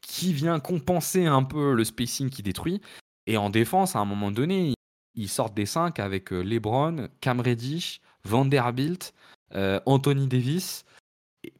qui 0.00 0.32
vient 0.32 0.60
compenser 0.60 1.26
un 1.26 1.42
peu 1.42 1.74
le 1.74 1.84
spacing 1.84 2.30
qui 2.30 2.42
détruit. 2.42 2.80
Et 3.26 3.36
en 3.36 3.50
défense, 3.50 3.96
à 3.96 3.98
un 3.98 4.04
moment 4.04 4.30
donné, 4.30 4.74
ils 5.14 5.28
sortent 5.28 5.54
des 5.54 5.66
5 5.66 5.98
avec 5.98 6.32
euh, 6.32 6.42
LeBron, 6.42 7.08
Cam 7.20 7.40
Reddish, 7.40 8.00
Vanderbilt, 8.24 9.14
euh, 9.54 9.80
Anthony 9.86 10.28
Davis, 10.28 10.84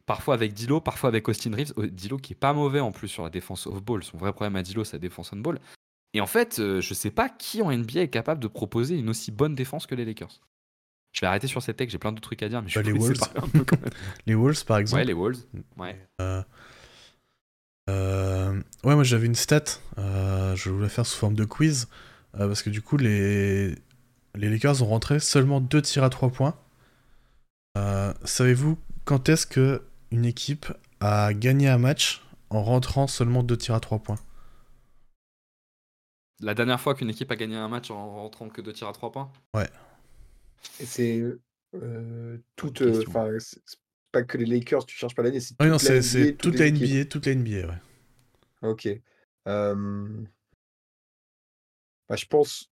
parfois 0.05 0.33
avec 0.33 0.53
Dilo, 0.53 0.81
parfois 0.81 1.09
avec 1.09 1.27
Austin 1.27 1.55
Reeves. 1.55 1.73
Euh, 1.77 1.87
Dilo 1.87 2.17
qui 2.17 2.33
est 2.33 2.37
pas 2.37 2.53
mauvais 2.53 2.79
en 2.79 2.91
plus 2.91 3.07
sur 3.07 3.23
la 3.23 3.29
défense 3.29 3.67
off-ball. 3.67 4.03
Son 4.03 4.17
vrai 4.17 4.33
problème 4.33 4.55
à 4.55 4.63
Dilo, 4.63 4.83
c'est 4.83 4.93
la 4.93 5.01
défense 5.01 5.33
on-ball. 5.33 5.59
Et 6.13 6.21
en 6.21 6.27
fait, 6.27 6.55
je 6.57 6.93
sais 6.93 7.11
pas 7.11 7.29
qui 7.29 7.61
en 7.61 7.71
NBA 7.71 8.01
est 8.01 8.07
capable 8.07 8.41
de 8.41 8.47
proposer 8.47 8.95
une 8.95 9.09
aussi 9.09 9.29
bonne 9.29 9.55
défense 9.55 9.85
que 9.85 9.93
les 9.93 10.05
Lakers. 10.05 10.41
Je 11.11 11.21
vais 11.21 11.27
arrêter 11.27 11.47
sur 11.47 11.61
cette 11.61 11.77
tech, 11.77 11.89
j'ai 11.89 11.97
plein 11.97 12.11
d'autres 12.11 12.21
trucs 12.21 12.41
à 12.43 12.49
dire, 12.49 12.61
mais 12.61 12.69
je 12.69 12.79
bah, 12.79 12.83
les 12.83 12.93
Wolves. 12.93 13.19
les 14.25 14.35
Wolves, 14.35 14.65
par 14.65 14.77
exemple. 14.77 15.01
Ouais, 15.01 15.05
les 15.05 15.13
Wolves. 15.13 15.43
Ouais. 15.77 15.95
Euh, 17.89 18.53
ouais, 18.83 18.95
moi 18.95 19.03
j'avais 19.03 19.25
une 19.25 19.35
stat, 19.35 19.63
euh, 19.97 20.55
je 20.55 20.69
voulais 20.69 20.89
faire 20.89 21.05
sous 21.05 21.17
forme 21.17 21.35
de 21.35 21.45
quiz, 21.45 21.87
euh, 22.35 22.47
parce 22.47 22.61
que 22.61 22.69
du 22.69 22.81
coup 22.81 22.97
les... 22.97 23.75
les 24.35 24.49
Lakers 24.49 24.81
ont 24.83 24.87
rentré 24.87 25.19
seulement 25.19 25.61
2 25.61 25.81
tirs 25.81 26.03
à 26.03 26.09
3 26.09 26.29
points. 26.29 26.55
Savez-vous 28.23 28.77
quand 29.07 29.29
est-ce 29.29 29.47
que 29.47 29.81
une 30.11 30.25
équipe 30.25 30.65
a 30.99 31.33
gagné 31.33 31.69
un 31.69 31.77
match 31.77 32.21
en 32.49 32.61
rentrant 32.61 33.07
seulement 33.07 33.41
2 33.41 33.57
tirs 33.57 33.75
à 33.75 33.79
3 33.79 33.99
points? 33.99 34.19
La 36.41 36.53
dernière 36.53 36.79
fois 36.79 36.93
qu'une 36.93 37.09
équipe 37.09 37.31
a 37.31 37.37
gagné 37.37 37.55
un 37.55 37.69
match 37.69 37.89
en 37.89 38.15
rentrant 38.15 38.49
que 38.49 38.61
2 38.61 38.73
tirs 38.73 38.89
à 38.89 38.93
3 38.93 39.11
points? 39.13 39.31
Ouais. 39.55 39.69
Et 40.81 40.85
c'est 40.85 41.23
toute. 42.57 42.81
Enfin, 43.07 43.29
pas 44.11 44.23
que 44.23 44.37
les 44.37 44.45
Lakers, 44.45 44.85
tu 44.85 44.97
cherches 44.97 45.15
pas 45.15 45.23
l'année, 45.23 45.39
c'est 45.39 45.55
toute, 45.57 45.79
c'est, 45.79 46.33
toute, 46.37 46.59
la 46.59 46.69
NBA, 46.69 47.05
toute 47.05 47.25
la 47.27 47.35
NBA, 47.35 47.67
ouais. 47.67 47.81
Ok. 48.61 48.89
Bah, 49.45 49.75
je 52.15 52.25
pense, 52.25 52.71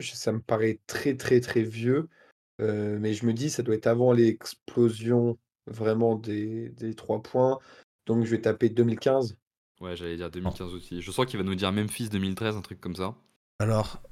ça 0.00 0.32
me 0.32 0.40
paraît 0.40 0.80
très 0.86 1.16
très 1.16 1.40
très 1.40 1.62
vieux, 1.62 2.08
mais 2.58 3.12
je 3.14 3.26
me 3.26 3.32
dis 3.32 3.50
ça 3.50 3.62
doit 3.62 3.74
être 3.74 3.86
avant 3.86 4.12
l'explosion 4.12 5.38
vraiment 5.66 6.14
des, 6.14 6.70
des 6.70 6.94
3 6.94 7.22
points, 7.22 7.58
donc 8.06 8.24
je 8.24 8.30
vais 8.30 8.40
taper 8.40 8.68
2015. 8.68 9.36
Ouais, 9.80 9.94
j'allais 9.94 10.16
dire 10.16 10.30
2015 10.30 10.72
aussi. 10.74 11.02
Je 11.02 11.10
sens 11.10 11.26
qu'il 11.26 11.38
va 11.38 11.44
nous 11.44 11.54
dire 11.54 11.70
Memphis 11.72 12.08
2013, 12.08 12.56
un 12.56 12.62
truc 12.62 12.80
comme 12.80 12.96
ça. 12.96 13.14
Alors, 13.58 14.02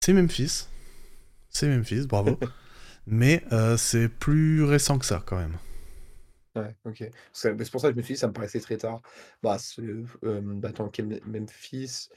c'est 0.00 0.12
Memphis. 0.12 0.68
C'est 1.48 1.68
Memphis, 1.68 2.06
bravo. 2.06 2.38
Mais 3.06 3.44
euh, 3.52 3.76
c'est 3.76 4.08
plus 4.08 4.64
récent 4.64 4.98
que 4.98 5.06
ça 5.06 5.22
quand 5.24 5.36
même. 5.36 5.56
Ouais, 6.54 6.74
OK. 6.84 7.04
C'est 7.32 7.56
c'est 7.64 7.70
pour 7.70 7.80
ça 7.80 7.88
que 7.88 7.94
je 7.94 7.98
me 7.98 8.02
suis 8.02 8.14
dit, 8.14 8.20
ça 8.20 8.28
me 8.28 8.32
paraissait 8.32 8.60
très 8.60 8.76
tard. 8.76 9.02
Bah, 9.42 9.58
c'est, 9.58 9.82
hem, 10.22 10.60
bah, 10.60 10.72
tant 10.72 10.88
qu'est 10.88 11.02
Memphis, 11.26 12.08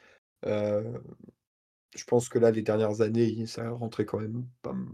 heu, 0.45 1.01
je 1.95 2.03
pense 2.05 2.29
que 2.29 2.39
là, 2.39 2.51
les 2.51 2.61
dernières 2.61 3.01
années, 3.01 3.25
il 3.25 3.47
ça 3.47 3.69
rentrait 3.69 4.05
quand 4.05 4.19
même 4.19 4.45
pas 4.61 4.71
m 4.71 4.89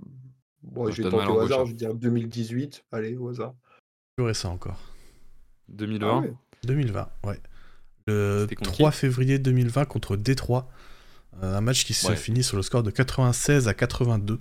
bon, 0.65 0.89
je 0.91 1.01
vais 1.03 1.10
tenter 1.10 1.27
au 1.27 1.39
hasard, 1.41 1.65
je 1.65 1.72
vais 1.72 1.77
dire 1.77 1.93
2018, 1.93 2.84
allez, 2.91 3.15
au 3.17 3.29
hasard. 3.29 3.53
Plus 4.15 4.25
récent 4.25 4.53
encore. 4.53 4.79
Ah 4.81 4.91
2020? 5.69 6.22
ouais? 6.22 6.34
2020, 6.65 7.10
ouais. 7.25 7.39
Le 8.07 8.41
C'était 8.43 8.55
contre 8.55 8.72
qui? 8.72 8.77
3 8.77 8.91
février 8.91 9.39
2020 9.39 9.86
contre 9.86 10.15
Détroit. 10.15 10.69
Euh, 11.43 11.57
un 11.57 11.62
match 11.62 11.86
qui 11.86 11.93
se 11.93 12.07
Ouais. 12.07 12.15
finit 12.15 12.43
sur 12.43 12.55
le 12.55 12.63
score 12.63 12.84
de 12.84 12.91
96 12.91 13.67
à 13.67 13.74
82. 13.74 14.39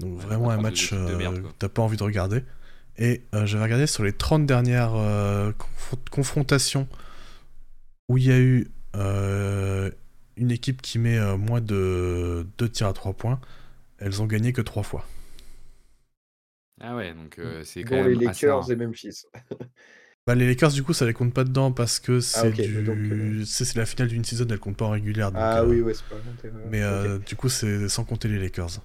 Donc 0.00 0.18
Ouais, 0.18 0.24
vraiment 0.24 0.50
un 0.50 0.56
contre 0.56 0.58
des 0.58 0.62
match 0.70 0.92
euh, 0.92 1.40
que 1.40 1.46
t'as 1.58 1.68
pas 1.68 1.82
envie 1.82 1.96
de 1.96 2.02
regarder. 2.02 2.42
Et 2.98 3.22
euh, 3.34 3.46
j'avais 3.46 3.64
regardé 3.64 3.86
sur 3.86 4.04
les 4.04 4.12
30 4.12 4.44
dernières 4.46 4.94
euh, 4.94 5.52
confr- 5.52 6.08
confrontations 6.10 6.86
où 8.08 8.18
il 8.18 8.24
y 8.26 8.32
a 8.32 8.38
eu 8.38 8.68
euh, 8.96 9.90
une 10.36 10.50
équipe 10.50 10.82
qui 10.82 10.98
met 10.98 11.16
euh, 11.18 11.36
moins 11.36 11.60
de 11.60 12.46
2 12.58 12.68
tirs 12.68 12.88
à 12.88 12.92
3 12.92 13.14
points. 13.14 13.40
Elles 13.98 14.20
ont 14.20 14.26
gagné 14.26 14.52
que 14.52 14.60
3 14.60 14.82
fois. 14.82 15.06
Ah 16.86 16.96
ouais, 16.96 17.14
donc 17.14 17.38
heu, 17.38 17.64
c'est 17.64 17.82
quand 17.82 17.96
les 18.02 18.14
même 18.14 18.26
assez 18.26 18.46
Lakers 18.46 18.70
et 18.70 18.76
Memphis. 18.76 19.24
Bah, 20.26 20.34
les 20.34 20.46
Lakers, 20.46 20.72
du 20.72 20.82
coup, 20.82 20.94
ça 20.94 21.04
les 21.04 21.12
compte 21.12 21.34
pas 21.34 21.44
dedans 21.44 21.70
parce 21.70 22.00
que 22.00 22.20
c'est 22.20 22.50
du... 22.52 22.82
donc, 22.82 22.96
heu 23.12 23.44
c'est 23.44 23.74
la 23.76 23.84
finale 23.84 24.08
d'une 24.08 24.24
saison, 24.24 24.46
elle 24.48 24.58
compte 24.58 24.76
pas 24.76 24.86
en 24.86 24.90
régulière. 24.90 25.30
Donc, 25.32 25.40
Ah 25.40 25.62
euh, 25.62 25.66
oui, 25.68 25.82
ouais, 25.82 25.92
c'est 25.94 26.06
pas 26.08 26.16
compté, 26.20 26.48
ouais, 26.48 26.54
Mais 26.70 26.82
ouais, 26.82 26.82
euh, 26.82 27.18
du 27.18 27.36
coup, 27.36 27.50
c'est 27.50 27.88
sans 27.90 28.04
compter 28.04 28.28
les 28.28 28.38
Lakers. 28.38 28.80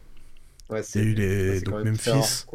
Ouais, 0.70 0.82
Il 0.96 1.02
y 1.02 1.04
a 1.06 1.08
eu 1.08 1.14
bah, 1.16 1.22
les 1.54 1.62
quand 1.64 1.72
donc 1.72 1.86
Memphis, 1.86 2.46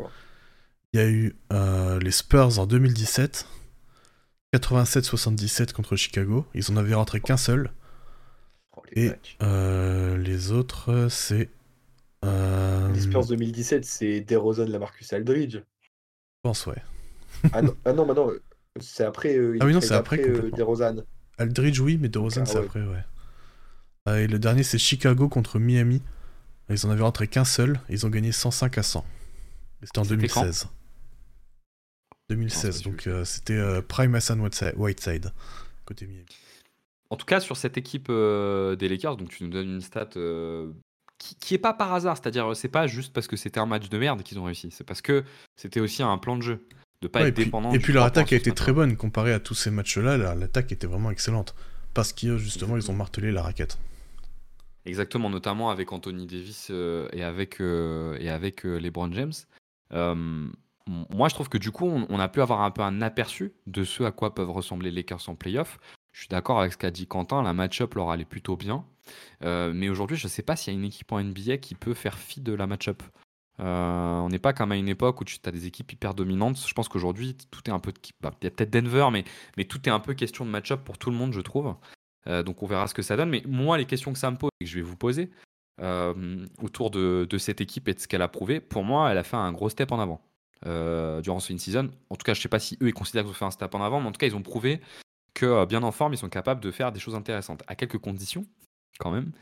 il 0.92 1.00
y 1.00 1.02
a 1.02 1.08
eu 1.08 1.36
euh, 1.52 1.98
les 2.00 2.10
Spurs 2.10 2.58
en 2.58 2.66
2017, 2.66 3.46
87-77 4.52 5.72
contre 5.72 5.96
Chicago. 5.96 6.46
Ils 6.54 6.70
en 6.70 6.76
avaient 6.76 6.94
rentré 6.94 7.20
qu'un 7.20 7.36
seul. 7.36 7.72
Oh, 8.76 8.82
les 8.94 8.96
Et 8.96 9.12
euh, 9.42 10.16
les 10.16 10.52
autres, 10.52 11.08
c'est. 11.10 11.50
Euh, 12.94 12.98
Les 12.98 13.00
je 13.00 13.10
Spurs 13.10 13.26
2017, 13.26 13.84
c'est 13.84 14.20
DeRozan, 14.22 14.66
Lamarcus 14.66 15.12
Aldridge. 15.12 15.58
pense, 16.42 16.66
ouais. 16.66 16.82
Ah 17.52 17.62
non, 17.62 17.76
ah 17.84 17.92
non, 17.92 18.06
bah 18.06 18.14
non, 18.14 18.30
heu, 18.30 18.42
c'est 18.80 19.04
après, 19.04 19.36
heu, 19.36 19.56
Ah 19.60 19.66
oui, 19.66 19.72
non, 19.74 19.80
c'est 19.80 19.94
après 19.94 20.18
complètement. 20.18 20.56
DeRozan. 20.56 21.04
Aldridge, 21.38 21.80
oui, 21.80 21.98
mais 21.98 22.08
DeRozan, 22.08 22.46
ah 22.46 22.46
c'est 22.46 22.58
ouais. 22.58 22.64
après, 22.64 22.82
ouais. 22.82 23.04
Euh, 24.08 24.16
et 24.24 24.26
le 24.26 24.38
dernier, 24.38 24.62
c'est 24.62 24.78
Chicago 24.78 25.28
contre 25.28 25.58
Miami. 25.58 26.02
Ils 26.70 26.86
en 26.86 26.90
avaient 26.90 27.02
rentré 27.02 27.28
qu'un 27.28 27.44
seul. 27.44 27.80
Ils 27.88 28.06
ont 28.06 28.10
gagné 28.10 28.32
105 28.32 28.78
à 28.78 28.82
100. 28.82 29.04
Et 29.82 29.86
C'était 29.86 29.98
en 29.98 30.04
C'était 30.04 30.28
quand? 30.28 30.46
2016. 30.46 30.68
2016, 32.30 32.64
Non, 32.64 32.72
c'est 32.72 32.84
pas 32.90 32.90
donc 32.90 33.06
euh, 33.06 33.24
c'était 33.24 33.54
euh, 33.56 33.82
Prime 33.82 34.14
Hassan 34.14 34.40
Whiteside, 34.40 35.32
côté 35.84 36.06
Miami. 36.06 36.26
En 37.10 37.16
tout 37.16 37.26
cas, 37.26 37.40
sur 37.40 37.56
cette 37.56 37.76
équipe, 37.76 38.08
des 38.10 38.88
Lakers, 38.88 39.16
donc 39.16 39.28
tu 39.28 39.44
nous 39.44 39.50
donnes 39.50 39.68
une 39.74 39.80
stat, 39.80 40.10
qui 41.24 41.34
qui 41.36 41.54
est 41.54 41.58
pas 41.58 41.72
par 41.74 41.92
hasard. 41.94 42.16
C'est-à-dire, 42.16 42.50
heu, 42.50 42.54
c'est 42.54 42.68
pas 42.68 42.86
juste 42.86 43.12
parce 43.12 43.26
que 43.26 43.36
c'était 43.36 43.60
un 43.60 43.66
match 43.66 43.88
de 43.88 43.98
merde 43.98 44.22
qu'ils 44.22 44.38
ont 44.38 44.44
réussi. 44.44 44.70
C'est 44.70 44.84
parce 44.84 45.00
que 45.02 45.24
c'était 45.56 45.80
aussi 45.80 46.02
un 46.02 46.18
plan 46.18 46.36
de 46.36 46.42
jeu, 46.42 46.66
de 47.02 47.08
pas 47.08 47.20
Ouais, 47.20 47.26
et 47.26 47.28
être 47.28 47.34
puis, 47.36 47.44
dépendant 47.46 47.72
et 47.72 47.78
puis 47.78 47.92
leur 47.92 48.02
3 48.02 48.10
points 48.12 48.22
attaque 48.22 48.32
a 48.32 48.36
été 48.36 48.52
très 48.52 48.72
bonne 48.72 48.96
comparée 48.96 49.32
à 49.32 49.40
tous 49.40 49.54
ces 49.54 49.70
matchs-là. 49.70 50.16
la- 50.18 50.34
L'attaque 50.34 50.70
était 50.72 50.86
vraiment 50.86 51.10
excellente 51.10 51.54
parce 51.94 52.12
qu'ils 52.12 52.36
justement 52.38 52.76
ils 52.76 52.90
ont 52.90 52.94
martelé 52.94 53.32
la 53.32 53.42
raquette. 53.42 53.78
Exactement, 54.86 55.30
notamment 55.30 55.70
avec 55.70 55.92
Anthony 55.92 56.26
Davis, 56.26 56.68
heu, 56.70 57.08
et 57.14 57.22
avec, 57.22 57.60
heu, 57.60 58.16
et 58.20 58.28
avec, 58.28 58.64
LeBron 58.64 59.10
James. 59.12 59.32
Moi, 60.86 61.28
je 61.30 61.34
trouve 61.34 61.48
que 61.48 61.56
du 61.56 61.70
coup, 61.70 61.86
on 61.86 62.06
on 62.10 62.20
a 62.20 62.28
pu 62.28 62.42
avoir 62.42 62.60
un 62.60 62.70
peu 62.70 62.82
un 62.82 63.00
aperçu 63.00 63.54
de 63.66 63.84
ce 63.84 64.02
à 64.02 64.10
quoi 64.12 64.34
peuvent 64.34 64.50
ressembler 64.50 64.90
les 64.90 64.96
Lakers 64.96 65.26
en 65.28 65.34
playoff. 65.34 65.78
Je 66.14 66.20
suis 66.20 66.28
d'accord 66.28 66.60
avec 66.60 66.72
ce 66.72 66.78
qu'a 66.78 66.92
dit 66.92 67.08
Quentin, 67.08 67.42
la 67.42 67.52
match-up 67.52 67.96
leur 67.96 68.10
allait 68.10 68.24
plutôt 68.24 68.56
bien. 68.56 68.86
Heu, 69.42 69.72
mais 69.74 69.88
aujourd'hui, 69.88 70.16
je 70.16 70.28
sais 70.28 70.42
pas 70.42 70.54
s'il 70.54 70.72
y 70.72 70.76
a 70.76 70.78
une 70.78 70.86
équipe 70.86 71.10
en 71.10 71.18
NBA 71.18 71.56
qui 71.58 71.74
peut 71.74 71.92
faire 71.92 72.16
fi 72.16 72.40
de 72.40 72.52
la 72.54 72.68
match-up. 72.68 73.02
Heu, 73.58 73.64
on 73.64 74.28
n'est 74.28 74.38
pas 74.38 74.52
comme 74.52 74.70
à 74.70 74.76
une 74.76 74.88
époque 74.88 75.20
où 75.20 75.24
tu 75.24 75.38
as 75.44 75.50
des 75.50 75.66
équipes 75.66 75.90
hyper 75.90 76.14
dominantes. 76.14 76.64
Je 76.64 76.72
pense 76.72 76.88
qu'aujourd'hui, 76.88 77.36
tout 77.50 77.62
est 77.66 77.72
un 77.72 77.80
peu 77.80 77.92
bah, 78.20 78.32
il 78.40 78.44
y 78.44 78.46
a 78.46 78.52
peut-être 78.52 78.70
Denver, 78.70 79.08
mais 79.10 79.24
mais 79.56 79.64
tout 79.64 79.80
est 79.88 79.90
un 79.90 79.98
peu 79.98 80.14
question 80.14 80.46
de 80.46 80.50
match-up 80.50 80.84
pour 80.84 80.98
tout 80.98 81.10
le 81.10 81.16
monde, 81.16 81.32
je 81.32 81.40
trouve. 81.40 81.74
Heu, 82.28 82.44
donc 82.44 82.62
on 82.62 82.66
verra 82.66 82.86
ce 82.86 82.94
que 82.94 83.02
ça 83.02 83.16
donne. 83.16 83.30
Mais 83.30 83.42
moi, 83.44 83.76
les 83.76 83.84
questions 83.84 84.12
que 84.12 84.18
ça 84.20 84.30
me 84.30 84.36
pose 84.36 84.50
et 84.60 84.66
que 84.66 84.70
je 84.70 84.76
vais 84.76 84.82
vous 84.82 84.96
poser, 84.96 85.32
autour 86.62 86.92
de 86.92 87.26
de 87.28 87.38
cette 87.38 87.60
équipe 87.60 87.88
et 87.88 87.94
de 87.94 87.98
ce 87.98 88.06
qu'elle 88.06 88.22
a 88.22 88.28
prouvé, 88.28 88.60
pour 88.60 88.84
moi, 88.84 89.10
elle 89.10 89.18
a 89.18 89.24
fait 89.24 89.36
un 89.36 89.50
gros 89.50 89.68
step 89.68 89.90
en 89.90 89.98
avant, 89.98 90.22
durant 90.64 91.40
ce 91.40 91.52
in-season. 91.52 91.90
En 92.08 92.14
tout 92.14 92.22
cas, 92.22 92.34
je 92.34 92.40
sais 92.40 92.48
pas 92.48 92.60
si 92.60 92.78
eux, 92.82 92.86
ils 92.86 92.94
considèrent 92.94 93.24
qu'ils 93.24 93.32
ont 93.32 93.34
fait 93.34 93.44
un 93.44 93.50
step 93.50 93.74
en 93.74 93.82
avant, 93.82 94.00
mais 94.00 94.06
en 94.06 94.12
tout 94.12 94.18
cas, 94.18 94.28
ils 94.28 94.36
ont 94.36 94.42
prouvé 94.42 94.80
que, 95.34 95.46
heu, 95.46 95.66
bien 95.66 95.82
en 95.82 95.92
forme, 95.92 96.14
ils 96.14 96.18
sont 96.18 96.28
capables 96.28 96.60
de 96.60 96.70
faire 96.70 96.92
des 96.92 97.00
choses 97.00 97.14
intéressantes. 97.14 97.62
À 97.66 97.74
quelques 97.74 97.98
conditions, 97.98 98.46
quand 98.98 99.10
même. 99.10 99.32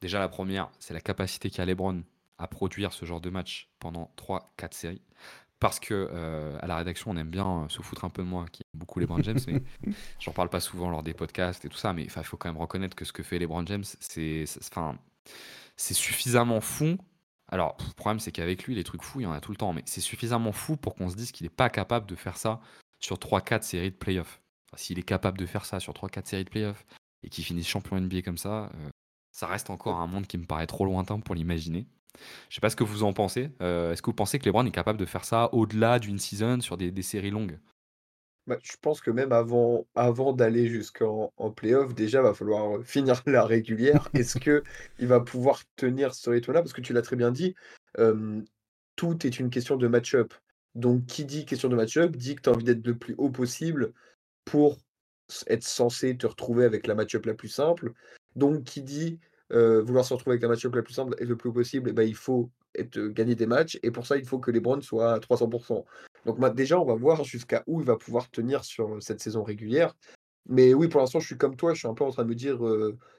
Déjà, 0.00 0.18
la 0.18 0.28
première, 0.28 0.70
c'est 0.78 0.94
la 0.94 1.00
capacité 1.00 1.50
qu'a 1.50 1.64
LeBron 1.64 2.02
à 2.38 2.46
produire 2.46 2.92
ce 2.92 3.04
genre 3.04 3.20
de 3.20 3.30
match 3.30 3.70
pendant 3.80 4.12
3-4 4.16 4.74
séries. 4.74 5.02
Parce 5.60 5.80
que, 5.80 5.94
heu, 6.12 6.56
à 6.60 6.66
la 6.68 6.76
rédaction, 6.76 7.10
on 7.10 7.16
aime 7.16 7.30
bien, 7.30 7.64
heu, 7.64 7.68
se 7.68 7.82
foutre 7.82 8.04
un 8.04 8.10
peu 8.10 8.22
de 8.22 8.28
moi, 8.28 8.46
qui 8.52 8.62
aime 8.62 8.78
beaucoup 8.78 9.00
LeBron 9.00 9.22
James, 9.22 9.38
mais 9.48 9.62
j'en 10.20 10.32
parle 10.32 10.48
pas 10.50 10.60
souvent 10.60 10.88
lors 10.90 11.02
des 11.02 11.14
podcasts 11.14 11.64
et 11.64 11.68
tout 11.68 11.76
ça, 11.78 11.92
mais 11.92 12.04
il 12.04 12.10
faut 12.10 12.36
quand 12.36 12.48
même 12.48 12.60
reconnaître 12.60 12.94
que 12.94 13.04
ce 13.04 13.12
que 13.12 13.24
fait 13.24 13.38
LeBron 13.40 13.66
James, 13.66 13.84
c'est 13.98 14.46
suffisamment 15.94 16.60
fou. 16.60 16.96
Alors, 17.50 17.76
le 17.80 17.94
problème, 17.94 18.20
c'est 18.20 18.30
qu'avec 18.30 18.64
lui, 18.64 18.74
les 18.76 18.84
trucs 18.84 19.02
fous, 19.02 19.20
il 19.20 19.24
y 19.24 19.26
en 19.26 19.32
a 19.32 19.40
tout 19.40 19.50
le 19.50 19.56
temps, 19.56 19.72
mais 19.72 19.82
c'est 19.86 20.00
suffisamment 20.00 20.52
fou 20.52 20.76
pour 20.76 20.94
qu'on 20.94 21.08
se 21.08 21.16
dise 21.16 21.32
qu'il 21.32 21.46
est 21.46 21.50
pas 21.50 21.70
capable 21.70 22.06
de 22.06 22.14
faire 22.14 22.36
ça 22.36 22.60
sur 23.00 23.18
3-4 23.18 23.64
séries 23.64 23.90
de 23.90 23.96
playoffs. 23.96 24.40
Enfin, 24.68 24.82
s'il 24.82 24.98
est 24.98 25.02
capable 25.02 25.38
de 25.38 25.46
faire 25.46 25.64
ça 25.64 25.80
sur 25.80 25.94
3-4 25.94 26.26
séries 26.26 26.44
de 26.44 26.50
playoffs 26.50 26.86
et 27.22 27.28
qu'il 27.28 27.44
finisse 27.44 27.66
champion 27.66 27.96
NBA 27.96 28.22
comme 28.22 28.38
ça, 28.38 28.70
heu, 28.74 28.90
ça 29.32 29.46
reste 29.46 29.70
encore 29.70 29.96
un 30.00 30.06
monde 30.06 30.26
qui 30.26 30.38
me 30.38 30.46
paraît 30.46 30.66
trop 30.66 30.84
lointain 30.84 31.20
pour 31.20 31.34
l'imaginer. 31.34 31.86
Je 32.48 32.56
sais 32.56 32.60
pas 32.60 32.70
ce 32.70 32.76
que 32.76 32.84
vous 32.84 33.02
en 33.02 33.12
pensez. 33.12 33.50
Heu, 33.62 33.92
est-ce 33.92 34.02
que 34.02 34.10
vous 34.10 34.16
pensez 34.16 34.38
que 34.38 34.44
LeBron 34.46 34.66
est 34.66 34.70
capable 34.70 34.98
de 34.98 35.06
faire 35.06 35.24
ça 35.24 35.52
au-delà 35.54 35.98
d'une 35.98 36.18
season 36.18 36.60
sur 36.60 36.76
des 36.76 36.90
des 36.90 37.02
séries 37.02 37.30
longues? 37.30 37.58
Bah, 38.48 38.56
je 38.62 38.72
pense 38.80 39.02
que 39.02 39.10
même 39.10 39.32
avant 39.32 39.86
avant 39.94 40.32
d'aller 40.32 40.68
jusqu'en 40.68 41.34
en 41.36 41.50
playoff, 41.50 41.94
déjà, 41.94 42.22
va 42.22 42.32
falloir, 42.32 42.82
finir 42.82 43.22
la 43.26 43.44
régulière. 43.44 44.08
Est-ce 44.14 44.38
qu'il 44.38 45.06
va 45.06 45.20
pouvoir 45.20 45.62
tenir 45.76 46.14
ce 46.14 46.30
rythme-là? 46.30 46.62
Parce 46.62 46.72
que 46.72 46.80
tu 46.80 46.94
l'as 46.94 47.02
très 47.02 47.16
bien 47.16 47.30
dit, 47.30 47.54
hem, 47.98 48.44
tout 48.96 49.26
est 49.26 49.38
une 49.38 49.50
question 49.50 49.76
de 49.76 49.86
match-up. 49.86 50.32
Donc 50.74 51.04
qui 51.04 51.26
dit 51.26 51.44
question 51.44 51.68
de 51.68 51.76
match-up, 51.76 52.16
dit 52.16 52.36
que 52.36 52.42
tu 52.42 52.48
as 52.48 52.52
envie 52.54 52.64
d'être 52.64 52.86
le 52.86 52.96
plus 52.96 53.14
haut 53.18 53.30
possible 53.30 53.92
pour 54.50 54.78
être 55.46 55.64
censé 55.64 56.16
te 56.16 56.26
retrouver 56.26 56.64
avec 56.64 56.86
la 56.86 56.94
match-up 56.94 57.26
la 57.26 57.34
plus 57.34 57.48
simple. 57.48 57.92
Donc 58.36 58.64
qui 58.64 58.82
dit, 58.82 59.18
vouloir 59.50 60.04
se 60.04 60.14
retrouver 60.14 60.34
avec 60.34 60.42
la 60.42 60.48
match-up 60.48 60.74
la 60.74 60.82
plus 60.82 60.94
simple 60.94 61.14
et 61.18 61.24
le 61.24 61.36
plus 61.36 61.52
possible, 61.52 61.90
et 61.90 61.92
bah, 61.92 62.04
il 62.04 62.14
faut 62.14 62.50
être 62.74 62.98
gagner 62.98 63.34
des 63.34 63.46
matchs 63.46 63.78
et 63.82 63.90
pour 63.90 64.06
ça, 64.06 64.16
il 64.16 64.26
faut 64.26 64.38
que 64.38 64.50
LeBron 64.50 64.80
soit 64.80 65.14
à 65.14 65.18
300% 65.18 65.84
Donc 66.26 66.54
déjà, 66.54 66.78
on 66.80 66.84
va 66.84 66.94
voir 66.94 67.24
jusqu'à 67.24 67.62
où 67.66 67.80
il 67.80 67.86
va 67.86 67.96
pouvoir 67.96 68.30
tenir 68.30 68.64
sur, 68.64 69.02
cette 69.02 69.20
saison 69.20 69.42
régulière. 69.42 69.94
Mais 70.50 70.72
oui, 70.72 70.88
pour 70.88 71.00
l'instant, 71.00 71.20
je 71.20 71.26
suis 71.26 71.36
comme 71.36 71.56
toi, 71.56 71.74
je 71.74 71.80
suis 71.80 71.88
un 71.88 71.94
peu 71.94 72.04
en 72.04 72.10
train 72.10 72.24
de 72.24 72.28
me 72.30 72.34
dire, 72.34 72.58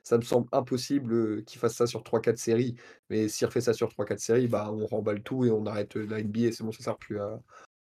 ça 0.03 0.17
me 0.17 0.23
semble 0.23 0.47
impossible, 0.51 1.43
qu'il 1.43 1.59
fasse 1.59 1.75
ça 1.75 1.85
sur 1.85 2.01
3-4 2.01 2.37
séries. 2.37 2.75
Mais 3.11 3.27
s'il 3.27 3.45
refait 3.45 3.61
ça 3.61 3.73
sur 3.73 3.89
3-4 3.89 4.17
séries, 4.17 4.47
bah, 4.47 4.71
on 4.71 4.87
remballe 4.87 5.21
tout 5.21 5.45
et 5.45 5.51
on 5.51 5.65
arrête, 5.67 5.95
la 5.95 6.23
NBA, 6.23 6.51
c'est 6.53 6.63
bon, 6.63 6.71
ça 6.71 6.83
sert 6.83 6.97
plus 6.97 7.19
à 7.19 7.39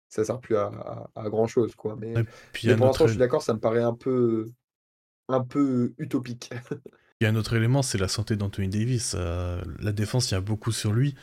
ça 0.09 0.23
sert 0.23 0.39
plus 0.39 0.55
à 0.55 0.67
à 1.15 1.21
à 1.23 1.29
grand 1.29 1.47
chose, 1.47 1.75
quoi. 1.75 1.95
Mais 1.99 2.13
puis 2.53 2.67
mais 2.67 2.75
pour 2.75 2.87
autre 2.87 2.93
l'instant, 2.93 3.07
je 3.07 3.11
suis 3.11 3.19
d'accord, 3.19 3.41
ça 3.41 3.53
me 3.53 3.59
paraît 3.59 3.83
un 3.83 3.93
peu 3.93 4.49
un 5.29 5.41
peu 5.41 5.93
utopique. 5.97 6.51
il 7.21 7.23
y 7.23 7.27
a 7.27 7.29
un 7.29 7.35
autre 7.35 7.55
élément, 7.55 7.81
c'est 7.81 7.97
la 7.97 8.07
santé 8.07 8.35
d'Anthony 8.35 8.69
Davis. 8.69 9.15
Euh, 9.17 9.61
la 9.79 9.91
défense, 9.91 10.31
il 10.31 10.35
y 10.35 10.37
a 10.37 10.41
beaucoup 10.41 10.71
sur 10.71 10.93
lui. 10.93 11.15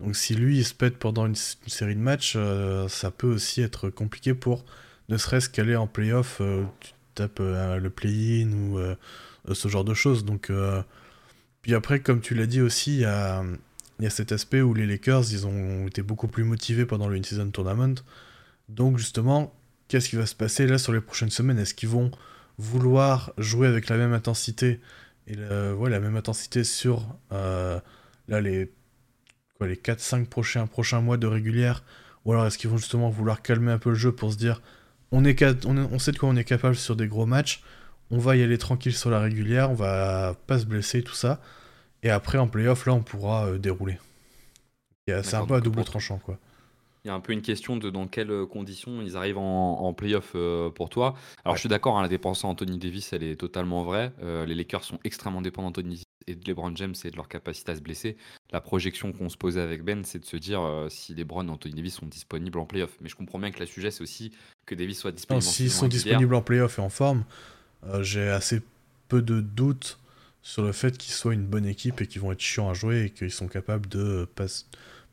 Donc 0.00 0.16
si 0.16 0.34
lui, 0.34 0.58
il 0.58 0.64
se 0.64 0.74
pète 0.74 0.96
pendant 0.98 1.26
une, 1.26 1.34
série 1.34 1.94
de 1.94 2.00
matchs, 2.00 2.34
euh, 2.36 2.88
ça 2.88 3.10
peut 3.10 3.26
aussi 3.26 3.60
être 3.60 3.90
compliqué 3.90 4.34
pour 4.34 4.64
ne 5.10 5.16
serait-ce 5.16 5.50
qu'aller 5.50 5.76
en 5.76 5.86
playoff, 5.86 6.38
euh, 6.40 6.64
tu 6.80 6.92
tapes 7.14 7.40
euh, 7.40 7.76
le 7.76 7.90
play-in 7.90 8.50
ou 8.52 9.54
ce 9.54 9.68
genre 9.68 9.84
de 9.84 9.94
choses. 9.94 10.24
Donc, 10.24 10.50
puis 11.62 11.74
après, 11.74 12.00
comme 12.00 12.20
tu 12.20 12.34
l'as 12.34 12.46
dit 12.46 12.60
aussi, 12.62 12.94
il 12.94 13.00
y 13.00 13.04
a, 13.04 13.42
il 13.98 14.04
y 14.04 14.06
a 14.06 14.10
cet 14.10 14.32
aspect 14.32 14.62
où 14.62 14.72
les 14.72 14.86
Lakers, 14.86 15.32
ils 15.32 15.46
ont 15.46 15.86
été 15.86 16.02
beaucoup 16.02 16.28
plus 16.28 16.44
motivés 16.44 16.86
pendant 16.86 17.08
le 17.08 17.16
in-season 17.16 17.50
tournament. 17.50 17.96
Donc 18.76 18.98
justement, 18.98 19.54
qu'est-ce 19.88 20.08
qui 20.08 20.16
va 20.16 20.26
se 20.26 20.34
passer 20.34 20.66
là 20.66 20.78
sur 20.78 20.92
les 20.92 21.00
prochaines 21.00 21.30
semaines? 21.30 21.58
Est-ce 21.58 21.74
qu'ils 21.74 21.88
vont 21.88 22.10
vouloir 22.58 23.32
jouer 23.38 23.66
avec 23.66 23.88
la 23.88 23.96
même 23.96 24.12
intensité 24.12 24.80
et 25.26 25.36
ouais, 25.36 25.90
la 25.90 26.00
même 26.00 26.16
intensité 26.16 26.64
sur 26.64 27.06
euh, 27.32 27.78
là, 28.28 28.40
les, 28.40 28.70
quoi, 29.56 29.68
les 29.68 29.76
4-5 29.76 30.26
prochains, 30.26 30.66
prochains 30.66 31.00
mois 31.00 31.16
de 31.16 31.26
régulière? 31.26 31.84
Ou 32.24 32.32
alors 32.32 32.46
est-ce 32.46 32.58
qu'ils 32.58 32.70
vont 32.70 32.78
justement 32.78 33.10
vouloir 33.10 33.42
calmer 33.42 33.72
un 33.72 33.78
peu 33.78 33.90
le 33.90 33.96
jeu 33.96 34.12
pour 34.12 34.32
se 34.32 34.38
dire 34.38 34.62
on, 35.12 35.24
est 35.24 35.38
ca- 35.38 35.54
on, 35.66 35.76
est- 35.78 35.88
on 35.92 35.98
sait 35.98 36.12
de 36.12 36.18
quoi 36.18 36.28
on 36.30 36.36
est 36.36 36.44
capable 36.44 36.76
sur 36.76 36.96
des 36.96 37.08
gros 37.08 37.26
matchs, 37.26 37.62
on 38.10 38.18
va 38.18 38.36
y 38.36 38.42
aller 38.42 38.58
tranquille 38.58 38.94
sur 38.96 39.10
la 39.10 39.20
régulière, 39.20 39.70
on 39.70 39.74
va 39.74 40.36
pas 40.46 40.58
se 40.60 40.66
blesser, 40.66 41.02
tout 41.02 41.14
ça. 41.14 41.40
Et 42.04 42.10
après 42.10 42.38
en 42.38 42.48
playoff, 42.48 42.86
là, 42.86 42.94
on 42.94 43.02
pourra 43.02 43.46
euh, 43.48 43.58
dérouler. 43.58 43.98
C'est 45.22 45.36
un 45.36 45.42
peu 45.44 45.54
à 45.54 45.60
double 45.60 45.84
tranchant, 45.84 46.18
quoi. 46.18 46.38
Il 47.04 47.08
y 47.08 47.10
a 47.10 47.14
un 47.14 47.20
peu 47.20 47.32
une 47.32 47.42
question 47.42 47.76
de 47.76 47.90
dans 47.90 48.06
quelles 48.06 48.46
conditions 48.46 49.00
ils 49.02 49.16
arrivent 49.16 49.38
en, 49.38 49.80
en 49.80 49.92
playoff 49.92 50.36
pour 50.74 50.88
toi. 50.90 51.14
Alors 51.44 51.56
je 51.56 51.60
suis 51.60 51.68
d'accord, 51.68 51.98
hein, 51.98 52.02
la 52.02 52.08
dépense 52.08 52.44
en 52.44 52.50
Anthony 52.50 52.78
Davis, 52.78 53.12
elle 53.12 53.22
est 53.22 53.36
totalement 53.36 53.82
vraie. 53.82 54.12
les 54.20 54.54
Lakers 54.54 54.84
sont 54.84 54.98
extrêmement 55.04 55.42
dépendants 55.42 55.68
d'Anthony 55.68 55.94
Davis 55.94 56.04
et 56.26 56.34
de 56.34 56.46
LeBron 56.46 56.74
James 56.76 56.94
et 57.04 57.10
de 57.10 57.16
leur 57.16 57.28
capacité 57.28 57.72
à 57.72 57.76
se 57.76 57.80
blesser. 57.80 58.16
La 58.52 58.60
projection 58.60 59.12
qu'on 59.12 59.28
se 59.28 59.36
posait 59.36 59.60
avec 59.60 59.82
Ben, 59.82 60.04
c'est 60.04 60.18
de 60.18 60.26
se 60.26 60.36
dire 60.36 60.60
si 60.88 61.14
LeBron 61.14 61.46
et 61.46 61.50
Anthony 61.50 61.74
Davis 61.74 61.94
sont 61.94 62.06
disponibles 62.06 62.58
en 62.58 62.66
playoff. 62.66 62.96
Mais 63.00 63.08
je 63.08 63.16
comprends 63.16 63.38
bien 63.38 63.50
que 63.50 63.60
le 63.60 63.66
sujet, 63.66 63.90
c'est 63.90 64.02
aussi 64.02 64.32
que 64.66 64.74
Davis 64.74 64.98
soit 64.98 65.12
disponible. 65.12 65.42
S'ils 65.42 65.70
sont 65.70 65.88
disponibles 65.88 66.34
en 66.34 66.42
playoff 66.42 66.78
et 66.78 66.82
en 66.82 66.90
forme, 66.90 67.24
j'ai 68.00 68.28
assez 68.28 68.60
peu 69.08 69.22
de 69.22 69.40
doutes 69.40 69.98
sur 70.42 70.62
le 70.62 70.72
fait 70.72 70.96
qu'ils 70.96 71.12
soient 71.12 71.34
une 71.34 71.46
bonne 71.46 71.66
équipe 71.66 72.00
et 72.00 72.06
qu'ils 72.06 72.20
vont 72.22 72.32
être 72.32 72.40
chiants 72.40 72.70
à 72.70 72.74
jouer 72.74 73.04
et 73.04 73.10
qu'ils 73.10 73.30
sont 73.30 73.48
capables 73.48 73.88
de, 73.88 74.26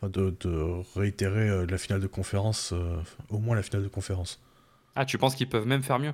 de, 0.03 0.97
réitérer 0.97 1.49
euh, 1.49 1.65
la 1.65 1.77
finale 1.77 2.01
de 2.01 2.07
conférence, 2.07 2.71
euh, 2.73 3.01
au 3.29 3.39
moins 3.39 3.55
la 3.55 3.63
finale 3.63 3.83
de 3.83 3.87
conférence. 3.87 4.41
Ah, 4.95 5.05
tu 5.05 5.17
penses 5.17 5.35
qu'ils 5.35 5.49
peuvent 5.49 5.67
même 5.67 5.83
faire 5.83 5.99
mieux? 5.99 6.13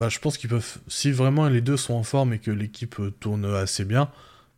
Bah, 0.00 0.08
Je 0.08 0.18
pense 0.18 0.38
qu'ils 0.38 0.50
peuvent. 0.50 0.78
Si 0.88 1.10
vraiment 1.10 1.48
les 1.48 1.60
deux 1.60 1.76
sont 1.76 1.94
en 1.94 2.02
forme 2.02 2.32
et 2.32 2.38
que 2.38 2.50
l'équipe 2.50 2.98
euh, 3.00 3.10
tourne 3.10 3.44
assez 3.44 3.84
bien, 3.84 4.10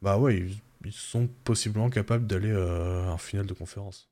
bah 0.03 0.19
ouais, 0.19 0.39
ils, 0.85 0.93
sont 0.93 1.29
possiblement 1.45 1.91
capables 1.91 2.27
d'aller 2.27 2.55
en 2.55 3.19
finale 3.19 3.45
de 3.45 3.53
conférence. 3.53 4.09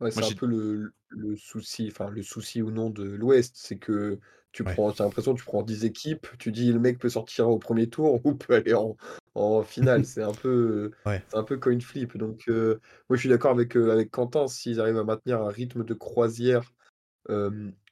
Ouais, 0.00 0.10
c'est 0.10 0.22
un 0.22 0.34
peu 0.34 0.44
le, 0.44 0.92
le 1.08 1.36
souci, 1.36 1.88
enfin 1.90 2.10
le 2.10 2.22
souci 2.22 2.60
ou 2.60 2.70
non 2.70 2.90
de 2.90 3.04
l'Ouest, 3.04 3.54
c'est 3.56 3.78
que 3.78 4.18
tu 4.52 4.64
prends, 4.64 4.90
as 4.90 5.02
l'impression 5.02 5.34
que 5.34 5.38
tu 5.38 5.46
prends 5.46 5.62
10 5.62 5.84
équipes, 5.84 6.26
tu 6.38 6.52
dis 6.52 6.72
le 6.72 6.78
mec 6.78 6.98
peut 6.98 7.08
sortir 7.08 7.48
au 7.48 7.58
premier 7.58 7.88
tour 7.88 8.20
ou 8.24 8.34
peut 8.34 8.54
aller 8.54 8.74
en, 8.74 8.96
en 9.36 9.62
finale. 9.62 10.04
C'est 10.04 10.22
un 10.22 10.32
peu, 10.32 10.90
c'est 11.04 11.36
un 11.36 11.42
peu 11.42 11.58
coin 11.58 11.78
flip. 11.80 12.16
Donc, 12.16 12.44
moi, 12.48 12.78
je 13.12 13.16
suis 13.16 13.28
d'accord 13.28 13.52
avec, 13.52 13.76
avec 13.76 14.10
Quentin, 14.10 14.48
s'ils 14.48 14.80
arrivent 14.80 14.98
à 14.98 15.04
maintenir 15.04 15.40
un 15.40 15.50
rythme 15.50 15.84
de 15.84 15.94
croisière 15.94 16.72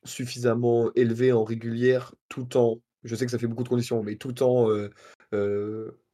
suffisamment 0.04 0.90
élevé 0.94 1.32
en 1.32 1.44
régulière, 1.44 2.14
tout 2.28 2.56
en, 2.56 2.80
je 3.02 3.14
sais 3.16 3.24
que 3.24 3.30
ça 3.30 3.38
fait 3.38 3.46
beaucoup 3.46 3.64
de 3.64 3.68
conditions, 3.68 4.02
mais 4.02 4.16
tout 4.16 4.42
en 4.42 4.68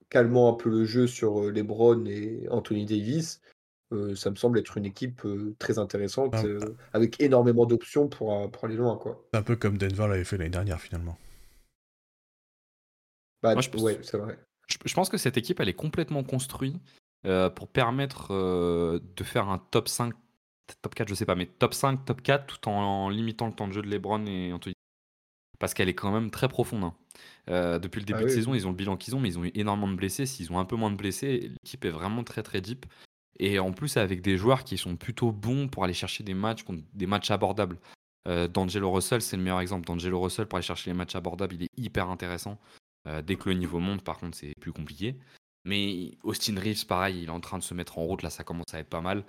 calmant 0.09 0.53
un 0.53 0.57
peu 0.57 0.71
le 0.71 0.85
jeu 0.85 1.07
sur 1.07 1.51
LeBron 1.51 2.05
et 2.07 2.47
Anthony 2.51 2.87
Davis, 2.87 3.41
ça 4.15 4.31
me 4.31 4.37
semble 4.37 4.59
être 4.59 4.77
une 4.79 4.87
équipe 4.87 5.23
très 5.59 5.79
intéressante, 5.79 6.35
ah. 6.35 6.45
avec 6.93 7.21
énormément 7.21 7.67
d'options 7.67 8.09
pour, 8.09 8.51
pour 8.51 8.65
aller 8.65 8.77
loin. 8.77 8.97
Quoi. 8.97 9.23
C'est 9.33 9.39
un 9.39 9.43
peu 9.43 9.57
comme 9.57 9.77
Denver 9.77 10.07
l'avait 10.09 10.25
fait 10.25 10.39
l'année 10.39 10.51
dernière 10.51 10.81
finalement. 10.81 11.19
Bah, 13.43 13.55
Moi, 13.55 13.63
je, 13.63 13.71
ouais, 13.79 13.99
c'est 14.03 14.19
vrai. 14.19 14.39
Je, 14.85 14.95
pense 14.95 15.09
que 15.09 15.17
cette 15.17 15.37
équipe, 15.37 15.61
elle 15.61 15.69
est 15.69 15.75
complètement 15.75 16.23
construite 16.23 16.77
pour 17.55 17.69
permettre 17.69 18.33
de 18.33 19.25
faire 19.25 19.49
un 19.49 19.59
top 19.59 19.89
5, 19.89 20.15
top 20.81 20.95
4, 20.95 21.09
je 21.09 21.15
sais 21.15 21.27
pas, 21.27 21.35
mais 21.35 21.47
top 21.47 21.75
5, 21.75 22.05
top 22.05 22.23
4, 22.23 22.47
tout 22.47 22.69
en, 22.69 23.09
limitant 23.09 23.47
le 23.47 23.53
temps 23.53 23.69
de 23.69 23.73
jeu 23.73 23.83
de 23.83 23.89
LeBron 23.89 24.25
et 24.27 24.53
Anthony. 24.53 24.75
Parce 25.59 25.75
qu'elle 25.75 25.89
est 25.89 25.95
quand 25.95 26.13
même 26.13 26.31
très 26.31 26.49
profonde. 26.49 26.85
Hein. 26.85 27.79
depuis 27.79 28.01
le 28.01 28.07
ah 28.09 28.13
début 28.13 28.25
de 28.25 28.35
saison, 28.35 28.55
ils 28.55 28.67
ont 28.67 28.71
le 28.71 28.77
bilan 28.77 28.97
qu'ils 28.97 29.15
ont, 29.15 29.21
mais 29.21 29.29
ils 29.29 29.39
ont 29.39 29.45
eu 29.45 29.53
énormément 29.55 29.89
de 29.89 29.97
blessés. 29.97 30.25
S'ils 30.25 30.51
ont 30.53 30.59
un 30.59 30.65
peu 30.65 30.77
moins 30.77 30.91
de 30.91 30.97
blessés, 30.97 31.51
l'équipe 31.63 31.85
est 31.85 31.91
vraiment 31.91 32.25
très 32.25 32.43
très 32.43 32.61
deep. 32.61 32.87
Et 33.41 33.59
en 33.59 33.73
plus, 33.73 33.97
avec 33.97 34.21
des 34.21 34.37
joueurs 34.37 34.65
qui 34.65 34.77
sont 34.77 34.97
plutôt 34.97 35.33
bons 35.33 35.67
pour 35.67 35.83
aller 35.83 35.95
chercher 35.95 36.23
des 36.23 36.35
matchs, 36.35 36.65
des 36.93 37.07
matchs 37.07 37.31
abordables. 37.31 37.79
Euh, 38.29 38.47
D'Angelo 38.47 38.93
Russell, 38.93 39.23
c'est 39.23 39.39
le 39.39 39.43
meilleur 39.43 39.61
exemple. 39.61 39.87
D'Angelo 39.87 40.21
Russell, 40.21 40.47
pour 40.47 40.59
aller 40.59 40.67
chercher 40.67 40.91
les 40.91 40.97
matchs 40.97 41.17
abordables, 41.17 41.55
il 41.55 41.63
est 41.63 41.71
hyper 41.79 42.11
intéressant. 42.11 42.59
Euh, 43.07 43.23
dès 43.23 43.37
que 43.37 43.49
le 43.49 43.55
niveau 43.57 43.79
monte, 43.79 44.03
par 44.03 44.19
contre, 44.19 44.37
c'est 44.37 44.55
plus 44.61 44.73
compliqué. 44.73 45.17
Mais 45.65 46.13
Austin 46.23 46.59
Reeves, 46.59 46.87
pareil, 46.87 47.23
il 47.23 47.27
est 47.27 47.31
en 47.31 47.41
train 47.41 47.59
de 47.59 47.63
se 47.63 47.75
mettre 47.75 47.99
en 47.99 48.05
route. 48.05 48.23
Là, 48.23 48.31
ça 48.31 48.45
commence 48.45 48.73
à 48.73 48.79
être 48.79 48.89
pas 48.89 49.01
mal. 49.01 49.25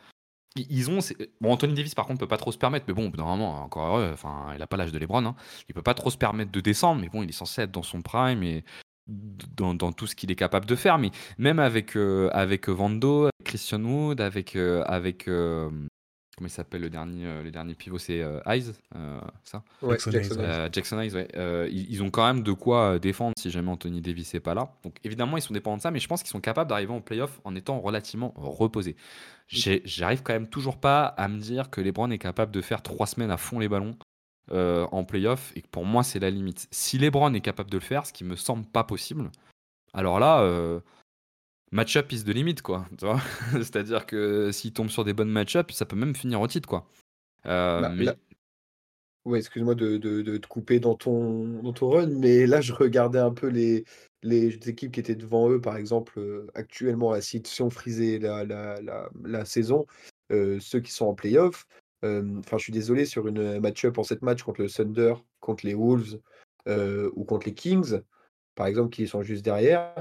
Ils 0.55 0.89
ont. 0.89 0.99
Bon, 1.39 1.53
Anthony 1.53 1.73
Davis, 1.73 1.95
par 1.95 2.05
contre, 2.05 2.19
peut 2.19 2.27
pas 2.27 2.37
trop 2.37 2.51
se 2.51 2.57
permettre. 2.57 2.85
Mais 2.87 2.93
bon, 2.93 3.09
normalement, 3.09 3.63
encore 3.63 3.97
heureux. 3.97 4.09
Enfin, 4.13 4.51
il 4.55 4.61
a 4.61 4.67
pas 4.67 4.77
l'âge 4.77 4.91
de 4.91 4.99
LeBron. 4.99 5.25
Hein. 5.25 5.35
Il 5.69 5.75
peut 5.75 5.81
pas 5.81 5.93
trop 5.93 6.09
se 6.09 6.17
permettre 6.17 6.51
de 6.51 6.59
descendre. 6.59 7.01
Mais 7.01 7.09
bon, 7.09 7.23
il 7.23 7.29
est 7.29 7.33
censé 7.33 7.61
être 7.61 7.71
dans 7.71 7.83
son 7.83 8.01
prime. 8.01 8.43
Et 8.43 8.63
dans, 9.07 9.91
tout 9.91 10.07
ce 10.07 10.15
qu'il 10.15 10.31
est 10.31 10.35
capable 10.35 10.65
de 10.65 10.75
faire. 10.75 10.97
Mais 10.97 11.11
même 11.37 11.59
avec, 11.59 11.95
euh, 11.95 12.29
avec 12.33 12.69
Vando, 12.69 13.29
Christian 13.43 13.83
Wood, 13.83 14.21
avec, 14.21 14.55
euh, 14.55 14.83
avec 14.85 15.27
comment 16.41 16.47
il 16.47 16.51
s'appelle 16.51 16.81
le 16.81 16.89
dernier, 16.89 17.43
le 17.43 17.51
dernier 17.51 17.75
pivot, 17.75 17.99
c'est 17.99 18.23
Eyes, 18.47 18.71
ça? 19.43 19.63
Jackson, 20.71 20.99
Eyes. 20.99 21.13
ouais. 21.13 21.69
Ils, 21.71 22.01
ont 22.01 22.09
quand 22.09 22.25
même 22.25 22.41
de 22.41 22.51
quoi 22.51 22.97
défendre 22.97 23.33
si 23.37 23.51
jamais 23.51 23.69
Anthony 23.69 24.01
Davis 24.01 24.33
n'est 24.33 24.39
pas 24.39 24.55
là. 24.55 24.73
Donc 24.83 24.95
évidemment, 25.03 25.37
ils 25.37 25.41
sont 25.41 25.53
dépendants 25.53 25.77
de 25.77 25.81
ça, 25.81 25.91
mais 25.91 25.99
je 25.99 26.07
pense 26.07 26.23
qu'ils 26.23 26.31
sont 26.31 26.41
capables 26.41 26.69
d'arriver 26.69 26.93
en 26.93 27.01
playoff 27.01 27.39
en 27.43 27.55
étant 27.55 27.79
relativement 27.79 28.33
reposés. 28.35 28.95
J'arrive 29.47 30.23
quand 30.23 30.33
même 30.33 30.47
toujours 30.47 30.77
pas 30.77 31.05
à 31.05 31.27
me 31.27 31.39
dire 31.39 31.69
que 31.69 31.81
LeBron 31.81 32.09
est 32.09 32.17
capable 32.17 32.51
de 32.51 32.61
faire 32.61 32.81
trois 32.81 33.05
semaines 33.05 33.31
à 33.31 33.37
fond 33.37 33.59
les 33.59 33.69
ballons 33.69 33.97
euh, 34.51 34.87
en 34.91 35.03
playoff 35.03 35.51
et 35.55 35.61
que 35.61 35.67
pour 35.67 35.85
moi 35.85 36.03
c'est 36.03 36.19
la 36.19 36.29
limite. 36.29 36.67
Si 36.71 36.97
LeBron 36.97 37.33
est 37.33 37.41
capable 37.41 37.69
de 37.69 37.77
le 37.77 37.83
faire, 37.83 38.05
ce 38.05 38.13
qui 38.13 38.23
me 38.23 38.35
semble 38.35 38.65
pas 38.65 38.83
possible, 38.83 39.29
alors 39.93 40.19
là, 40.19 40.41
euh, 40.41 40.79
match-up 41.71 42.11
is 42.11 42.23
de 42.23 42.31
limite 42.31 42.61
quoi. 42.61 42.85
C'est-à-dire 43.51 44.05
que 44.05 44.51
s'il 44.51 44.73
tombe 44.73 44.89
sur 44.89 45.03
des 45.03 45.13
bonnes 45.13 45.29
match-up, 45.29 45.71
ça 45.71 45.85
peut 45.85 45.95
même 45.95 46.15
finir 46.15 46.41
au 46.41 46.47
titre 46.47 46.67
quoi. 46.67 46.87
Euh, 47.45 47.81
bah, 47.81 48.15
ouais, 49.25 49.39
excuse-moi 49.39 49.75
de, 49.75 49.97
te 49.97 50.47
couper 50.47 50.79
dans 50.79 50.95
ton, 50.95 51.61
dans 51.61 51.73
ton 51.73 51.89
run, 51.89 52.07
mais 52.07 52.45
là 52.45 52.61
je 52.61 52.73
regardais 52.73 53.19
un 53.19 53.33
peu 53.33 53.47
les, 53.47 53.85
les 54.21 54.47
équipes 54.69 54.91
qui 54.91 54.99
étaient 54.99 55.15
devant 55.15 55.49
eux, 55.49 55.59
par 55.59 55.77
exemple, 55.77 56.45
actuellement, 56.53 57.19
si, 57.21 57.41
si 57.45 57.61
on 57.61 57.69
frisait 57.69 58.19
la, 58.19 58.43
la, 58.43 58.79
la, 58.81 59.09
la 59.23 59.45
saison, 59.45 59.85
ceux 60.29 60.79
qui 60.81 60.91
sont 60.91 61.05
en 61.07 61.15
playoff, 61.15 61.65
Enfin, 62.03 62.57
je 62.57 62.63
suis 62.63 62.73
désolé 62.73 63.05
sur 63.05 63.27
une 63.27 63.59
match-up 63.59 63.99
en 63.99 64.03
7 64.03 64.23
matchs 64.23 64.41
contre 64.41 64.61
le 64.61 64.69
Thunder, 64.69 65.13
contre 65.39 65.65
les 65.65 65.75
Wolves 65.75 66.19
ou 66.67 67.23
contre 67.25 67.47
les 67.47 67.53
Kings, 67.53 68.01
par 68.55 68.67
exemple, 68.67 68.89
qui 68.89 69.07
sont 69.07 69.23
juste 69.23 69.43
derrière. 69.43 69.95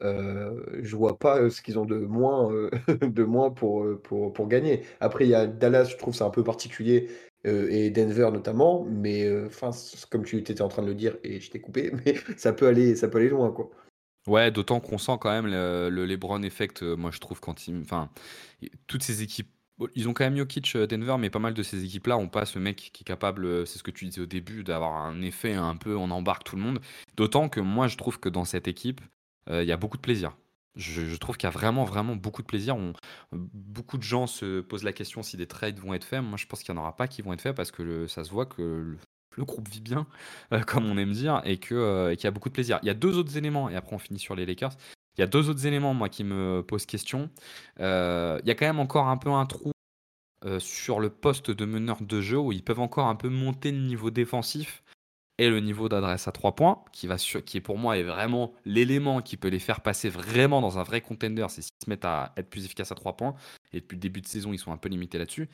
Je 0.00 0.96
vois 0.96 1.18
pas 1.18 1.48
ce 1.50 1.62
qu'ils 1.62 1.78
ont 1.78 1.84
de 1.84 1.96
moins, 1.96 2.50
de 3.00 3.24
moins 3.24 3.50
pour, 3.50 3.86
pour, 4.02 4.32
pour, 4.32 4.48
gagner. 4.48 4.82
Après, 5.00 5.24
il 5.24 5.30
y 5.30 5.34
a 5.34 5.46
Dallas, 5.46 5.84
je 5.84 5.96
trouve 5.96 6.14
c'est 6.14 6.24
un 6.24 6.30
peu 6.30 6.44
particulier, 6.44 7.08
et 7.44 7.90
Denver 7.90 8.30
notamment, 8.32 8.84
mais 8.84 9.30
enfin, 9.46 9.70
comme 10.10 10.24
tu 10.24 10.38
étais 10.38 10.60
en 10.62 10.68
train 10.68 10.82
de 10.82 10.88
le 10.88 10.94
dire 10.94 11.16
et 11.24 11.40
je 11.40 11.50
t'ai 11.50 11.60
coupé, 11.60 11.92
mais 12.04 12.14
ça 12.36 12.52
peut 12.52 12.66
aller, 12.66 12.96
ça 12.96 13.08
peut 13.08 13.18
aller 13.18 13.28
loin, 13.28 13.50
quoi. 13.50 13.70
Ouais, 14.26 14.50
d'autant 14.50 14.80
qu'on 14.80 14.96
sent 14.96 15.18
quand 15.20 15.30
même 15.30 15.46
le, 15.46 15.90
le 15.90 16.06
LeBron 16.06 16.42
effect, 16.42 16.82
moi 16.82 17.10
je 17.10 17.18
trouve 17.18 17.40
quand 17.40 17.68
il, 17.68 17.78
enfin, 17.82 18.08
toutes 18.86 19.02
ces 19.02 19.22
équipes 19.22 19.50
ils 19.94 20.08
ont 20.08 20.12
quand 20.12 20.24
même 20.24 20.36
Jokic, 20.36 20.76
Denver, 20.76 21.16
mais 21.18 21.30
pas 21.30 21.38
mal 21.38 21.54
de 21.54 21.62
ces 21.62 21.84
équipes-là 21.84 22.16
ont 22.16 22.28
pas 22.28 22.46
ce 22.46 22.58
mec 22.58 22.76
qui 22.92 23.02
est 23.02 23.04
capable, 23.04 23.66
c'est 23.66 23.78
ce 23.78 23.82
que 23.82 23.90
tu 23.90 24.04
disais 24.04 24.20
au 24.20 24.26
début, 24.26 24.62
d'avoir 24.62 24.94
un 24.96 25.20
effet 25.22 25.54
un 25.54 25.76
peu 25.76 25.96
on 25.96 26.10
embarque 26.10 26.44
tout 26.44 26.56
le 26.56 26.62
monde. 26.62 26.80
D'autant 27.16 27.48
que 27.48 27.60
moi, 27.60 27.88
je 27.88 27.96
trouve 27.96 28.20
que 28.20 28.28
dans 28.28 28.44
cette 28.44 28.68
équipe, 28.68 29.00
il 29.50 29.64
y 29.64 29.72
a 29.72 29.76
beaucoup 29.76 29.96
de 29.96 30.02
plaisir. 30.02 30.36
Je, 30.76 31.14
trouve 31.16 31.36
qu'il 31.36 31.46
y 31.46 31.52
a 31.52 31.52
vraiment, 31.52 31.84
vraiment 31.84 32.16
beaucoup 32.16 32.42
de 32.42 32.46
plaisir. 32.46 32.76
beaucoup 33.32 33.96
de 33.96 34.02
gens 34.02 34.26
se 34.26 34.60
posent 34.60 34.82
la 34.82 34.92
question 34.92 35.22
si 35.22 35.36
des 35.36 35.46
trades 35.46 35.78
vont 35.78 35.94
être 35.94 36.04
faits. 36.04 36.22
Moi, 36.22 36.36
je 36.36 36.46
pense 36.46 36.62
qu'il 36.62 36.74
n'y 36.74 36.80
en 36.80 36.82
aura 36.82 36.96
pas 36.96 37.06
qui 37.06 37.22
vont 37.22 37.32
être 37.32 37.40
faits 37.40 37.54
parce 37.54 37.70
que 37.70 38.06
ça 38.08 38.24
se 38.24 38.30
voit 38.30 38.46
que 38.46 38.96
le, 39.36 39.44
groupe 39.44 39.68
vit 39.68 39.80
bien, 39.80 40.06
comme 40.66 40.86
on 40.86 40.98
aime 40.98 41.12
dire, 41.12 41.42
et 41.44 41.58
qu'il 41.58 41.76
y 41.76 42.26
a 42.26 42.30
beaucoup 42.30 42.48
de 42.48 42.54
plaisir. 42.54 42.80
Il 42.82 42.86
y 42.86 42.90
a 42.90 42.94
deux 42.94 43.18
autres 43.18 43.36
éléments, 43.36 43.68
et 43.68 43.76
après 43.76 43.94
on 43.94 43.98
finit 43.98 44.18
sur 44.18 44.34
les 44.34 44.46
Lakers. 44.46 44.76
Il 45.16 45.20
y 45.20 45.24
a 45.24 45.28
deux 45.28 45.48
autres 45.48 45.66
éléments, 45.66 45.94
moi, 45.94 46.08
qui 46.08 46.24
me 46.24 46.62
posent 46.66 46.86
question. 46.86 47.30
Euh, 47.80 48.40
il 48.42 48.48
y 48.48 48.50
a 48.50 48.54
quand 48.54 48.66
même 48.66 48.80
encore 48.80 49.06
un 49.06 49.16
peu 49.16 49.30
un 49.30 49.46
trou 49.46 49.70
euh, 50.44 50.58
sur 50.58 51.00
le 51.00 51.08
poste 51.08 51.50
de 51.50 51.64
meneur 51.64 52.02
de 52.02 52.20
jeu 52.20 52.38
où 52.38 52.52
ils 52.52 52.64
peuvent 52.64 52.80
encore 52.80 53.06
un 53.06 53.14
peu 53.14 53.28
monter 53.28 53.70
le 53.70 53.78
niveau 53.78 54.10
défensif 54.10 54.82
et 55.38 55.48
le 55.48 55.60
niveau 55.60 55.88
d'adresse 55.88 56.28
à 56.28 56.32
trois 56.32 56.54
points, 56.54 56.82
qui, 56.92 57.06
va 57.06 57.16
qui 57.16 57.56
est 57.56 57.60
pour 57.60 57.78
moi 57.78 57.98
est 57.98 58.02
vraiment 58.02 58.52
l'élément 58.64 59.20
qui 59.20 59.36
peut 59.36 59.48
les 59.48 59.58
faire 59.58 59.80
passer 59.80 60.08
vraiment 60.08 60.60
dans 60.60 60.78
un 60.78 60.84
vrai 60.84 61.00
contender, 61.00 61.46
c'est 61.48 61.62
s'ils 61.62 61.72
se 61.84 61.90
mettent 61.90 62.04
à 62.04 62.32
être 62.36 62.48
plus 62.48 62.64
efficaces 62.64 62.92
à 62.92 62.94
trois 62.94 63.16
points. 63.16 63.34
Et 63.72 63.80
depuis 63.80 63.96
le 63.96 64.00
début 64.00 64.20
de 64.20 64.28
saison, 64.28 64.52
ils 64.52 64.58
sont 64.58 64.72
un 64.72 64.76
peu 64.76 64.88
limités 64.88 65.18
là-dessus. 65.18 65.48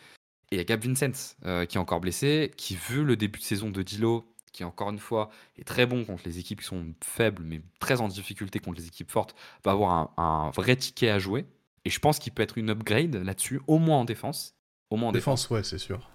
Et 0.51 0.57
il 0.57 0.59
y 0.59 0.61
a 0.61 0.65
Gab 0.65 0.85
Vincent 0.85 1.37
euh, 1.47 1.65
qui 1.65 1.79
est 1.79 1.81
encore 1.81 2.01
blessé, 2.01 2.51
qui 2.57 2.77
veut 2.77 3.05
le 3.05 3.17
début 3.17 3.39
de 3.39 3.45
saison 3.45 3.71
de 3.71 3.83
Dilo 3.83 4.27
qui 4.53 4.65
encore 4.65 4.91
une 4.91 4.99
fois 4.99 5.31
est 5.57 5.65
très 5.65 5.87
bon 5.87 6.05
contre 6.05 6.23
les 6.27 6.39
équipes 6.39 6.61
qui 6.61 6.67
sont 6.67 6.95
faibles, 7.03 7.43
mais 7.45 7.61
très 7.79 8.01
en 8.01 8.09
difficulté 8.09 8.59
contre 8.59 8.81
les 8.81 8.87
équipes 8.87 9.11
fortes, 9.11 9.35
va 9.65 9.73
avoir 9.73 10.13
un, 10.17 10.51
vrai 10.51 10.77
ticket 10.77 11.11
à 11.11 11.19
jouer. 11.19 11.47
Et 11.85 11.91
je 11.91 11.99
pense 11.99 12.19
qu'il 12.19 12.33
peut 12.33 12.43
être 12.43 12.59
une 12.59 12.71
upgrade 12.71 13.15
là-dessus, 13.15 13.61
au 13.67 13.79
moins 13.79 13.99
en 13.99 14.05
défense. 14.05 14.55
Au 14.91 14.97
moins 14.97 15.11
en 15.11 15.13
défense, 15.13 15.49
ouais, 15.51 15.63
c'est 15.63 15.79
sûr. 15.79 16.11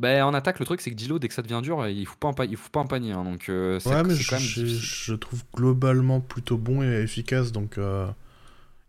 Ben, 0.00 0.24
en 0.24 0.34
attaque, 0.34 0.58
le 0.58 0.64
truc, 0.64 0.80
c'est 0.80 0.90
que 0.90 0.96
Dilo, 0.96 1.18
dès 1.18 1.28
que 1.28 1.34
ça 1.34 1.42
devient 1.42 1.60
dur, 1.62 1.86
il 1.86 2.04
faut 2.06 2.16
pas 2.16 2.28
un, 2.28 2.44
il 2.44 2.56
faut 2.56 2.70
pas 2.70 2.80
un 2.80 2.86
panier. 2.86 3.12
Hein, 3.12 3.24
donc, 3.24 3.48
euh, 3.48 3.78
ouais, 3.86 4.02
mais 4.02 4.14
je, 4.14 4.66
je, 4.66 5.14
trouve 5.14 5.42
globalement 5.54 6.20
plutôt 6.20 6.56
bon 6.56 6.82
et 6.82 7.02
efficace. 7.02 7.52
Donc, 7.52 7.78
euh, 7.78 8.06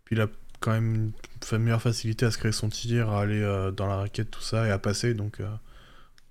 Puis 0.04 0.16
il 0.16 0.20
a 0.20 0.26
quand 0.58 0.72
même 0.72 1.12
une 1.52 1.58
meilleure 1.58 1.82
facilité 1.82 2.26
à 2.26 2.30
se 2.30 2.38
créer 2.38 2.50
son 2.50 2.68
tir, 2.68 3.10
à 3.10 3.22
aller 3.22 3.40
euh, 3.40 3.70
dans 3.70 3.86
la 3.86 3.96
raquette, 3.96 4.30
tout 4.30 4.40
ça, 4.40 4.66
et 4.66 4.70
à 4.70 4.78
passer. 4.78 5.14
Donc, 5.14 5.40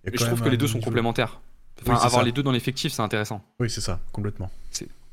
je 0.03 0.25
trouve 0.25 0.41
que 0.41 0.49
les 0.49 0.57
deux 0.57 0.67
sont 0.67 0.81
complémentaires 0.81 1.39
avoir 1.87 2.23
les 2.23 2.31
deux 2.31 2.43
dans 2.43 2.51
l'effectif, 2.51 2.93
c'est 2.93 3.01
intéressant. 3.01 3.43
Oui, 3.59 3.69
c'est 3.69 3.81
ça, 3.81 3.99
complètement. 4.11 4.49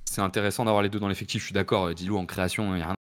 C'est 0.05 0.20
intéressant 0.20 0.64
d'avoir 0.64 0.83
les 0.83 0.90
deux 0.90 1.01
dans 1.01 1.09
l'effectif, 1.09 1.40
je 1.40 1.46
suis 1.46 1.55
d'accord. 1.55 1.94
Dilo 1.94 2.18
en 2.18 2.27
création, 2.27 2.75
il 2.75 2.77
n'y 2.77 2.83
a 2.83 2.87
rien 2.87 2.94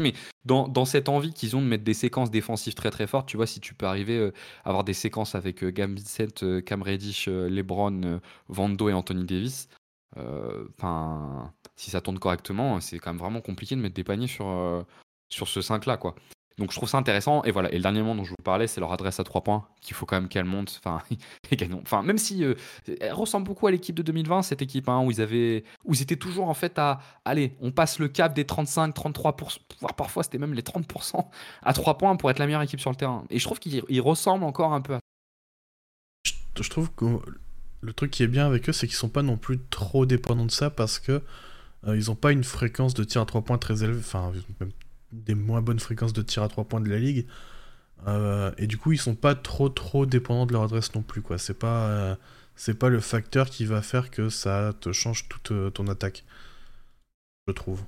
mais 0.00 0.12
dans, 0.44 0.84
cette 0.84 1.08
envie 1.08 1.32
qu'ils 1.32 1.56
ont 1.56 1.62
de 1.62 1.66
mettre 1.66 1.84
des 1.84 1.94
séquences 1.94 2.30
défensives 2.30 2.74
très 2.74 2.90
très 2.90 3.06
fortes, 3.06 3.28
tu 3.28 3.36
vois, 3.36 3.46
si 3.46 3.60
tu 3.60 3.74
peux 3.74 3.86
arriver 3.86 4.18
euh, 4.18 4.32
à 4.64 4.70
avoir 4.70 4.84
des 4.84 4.92
séquences 4.92 5.34
avec 5.34 5.62
euh, 5.62 5.70
Gam 5.70 5.94
Vincent, 5.94 6.42
euh, 6.42 6.60
Cam 6.60 6.82
Reddish, 6.82 7.28
LeBron, 7.28 8.20
Vando 8.48 8.88
et 8.88 8.92
Anthony 8.92 9.24
Davis, 9.24 9.68
si 11.76 11.90
ça 11.90 12.00
tourne 12.00 12.18
correctement, 12.18 12.80
c'est 12.80 12.98
quand 12.98 13.12
même 13.12 13.20
vraiment 13.20 13.40
compliqué 13.40 13.76
de 13.76 13.80
mettre 13.80 13.94
des 13.94 14.04
paniers 14.04 14.28
sur, 14.28 14.84
sur 15.28 15.48
ce 15.48 15.60
5-là, 15.60 15.96
quoi. 15.96 16.14
Donc 16.58 16.70
je 16.70 16.76
trouve 16.76 16.88
ça 16.88 16.98
intéressant. 16.98 17.42
Et 17.44 17.50
voilà. 17.50 17.70
Et 17.72 17.76
le 17.76 17.82
dernier 17.82 18.00
moment 18.00 18.14
dont 18.14 18.24
je 18.24 18.30
vous 18.30 18.42
parlais, 18.42 18.66
c'est 18.66 18.80
leur 18.80 18.92
adresse 18.92 19.18
à 19.18 19.24
3 19.24 19.42
points, 19.42 19.66
qu'il 19.80 19.94
faut 19.94 20.06
quand 20.06 20.16
même 20.16 20.28
qu'elle 20.28 20.44
monte. 20.44 20.80
Enfin, 20.84 21.02
enfin 21.82 22.02
même 22.02 22.18
si 22.18 22.44
euh, 22.44 22.54
elle 23.00 23.12
ressemble 23.12 23.46
beaucoup 23.46 23.66
à 23.66 23.70
l'équipe 23.70 23.94
de 23.94 24.02
2020, 24.02 24.42
cette 24.42 24.62
équipe, 24.62 24.88
hein, 24.88 25.02
où 25.04 25.10
ils 25.10 25.20
avaient, 25.20 25.64
où 25.84 25.94
ils 25.94 26.02
étaient 26.02 26.16
toujours 26.16 26.48
en 26.48 26.54
fait 26.54 26.78
à, 26.78 27.00
allez, 27.24 27.56
on 27.60 27.72
passe 27.72 27.98
le 27.98 28.08
cap 28.08 28.34
des 28.34 28.44
35, 28.44 28.92
33 28.92 29.36
voire 29.80 29.94
parfois 29.94 30.22
c'était 30.22 30.38
même 30.38 30.54
les 30.54 30.62
30% 30.62 31.26
à 31.62 31.72
3 31.72 31.98
points 31.98 32.16
pour 32.16 32.30
être 32.30 32.38
la 32.38 32.46
meilleure 32.46 32.62
équipe 32.62 32.80
sur 32.80 32.90
le 32.90 32.96
terrain. 32.96 33.24
Et 33.30 33.38
je 33.38 33.44
trouve 33.44 33.58
qu'ils 33.58 34.00
ressemblent 34.00 34.44
encore 34.44 34.72
un 34.72 34.80
peu 34.80 34.94
à. 34.94 35.00
Je, 36.56 36.70
trouve 36.70 36.90
que 36.92 37.06
le 37.80 37.92
truc 37.92 38.12
qui 38.12 38.22
est 38.22 38.28
bien 38.28 38.46
avec 38.46 38.68
eux, 38.68 38.72
c'est 38.72 38.86
qu'ils 38.86 38.96
sont 38.96 39.08
pas 39.08 39.22
non 39.22 39.36
plus 39.36 39.58
trop 39.70 40.06
dépendants 40.06 40.46
de 40.46 40.52
ça 40.52 40.70
parce 40.70 41.00
que 41.00 41.20
euh, 41.86 41.96
ils 41.96 42.12
ont 42.12 42.14
pas 42.14 42.30
une 42.30 42.44
fréquence 42.44 42.94
de 42.94 43.02
tir 43.02 43.22
à 43.22 43.26
3 43.26 43.42
points 43.42 43.58
très 43.58 43.82
élevée, 43.82 43.98
enfin 43.98 44.32
même 44.60 44.70
des 45.14 45.34
moins 45.34 45.62
bonnes 45.62 45.80
fréquences 45.80 46.12
de 46.12 46.22
tir 46.22 46.42
à 46.42 46.48
3 46.48 46.64
points 46.64 46.80
de 46.80 46.90
la 46.90 46.98
ligue. 46.98 47.26
Euh, 48.06 48.52
et 48.58 48.66
du 48.66 48.76
coup, 48.76 48.92
ils 48.92 48.98
sont 48.98 49.14
pas 49.14 49.34
trop 49.34 49.68
trop 49.68 50.06
dépendants 50.06 50.46
de 50.46 50.52
leur 50.52 50.62
adresse 50.62 50.94
non 50.94 51.02
plus. 51.02 51.22
quoi. 51.22 51.38
C'est 51.38 51.58
pas, 51.58 51.86
euh, 51.88 52.16
le 52.82 53.00
facteur 53.00 53.48
qui 53.48 53.64
va 53.64 53.82
faire 53.82 54.10
que 54.10 54.28
ça 54.28 54.72
te 54.80 54.92
change 54.92 55.28
toute 55.28 55.52
euh, 55.52 55.70
ton 55.70 55.88
attaque. 55.88 56.24
Je 57.46 57.52
trouve. 57.52 57.82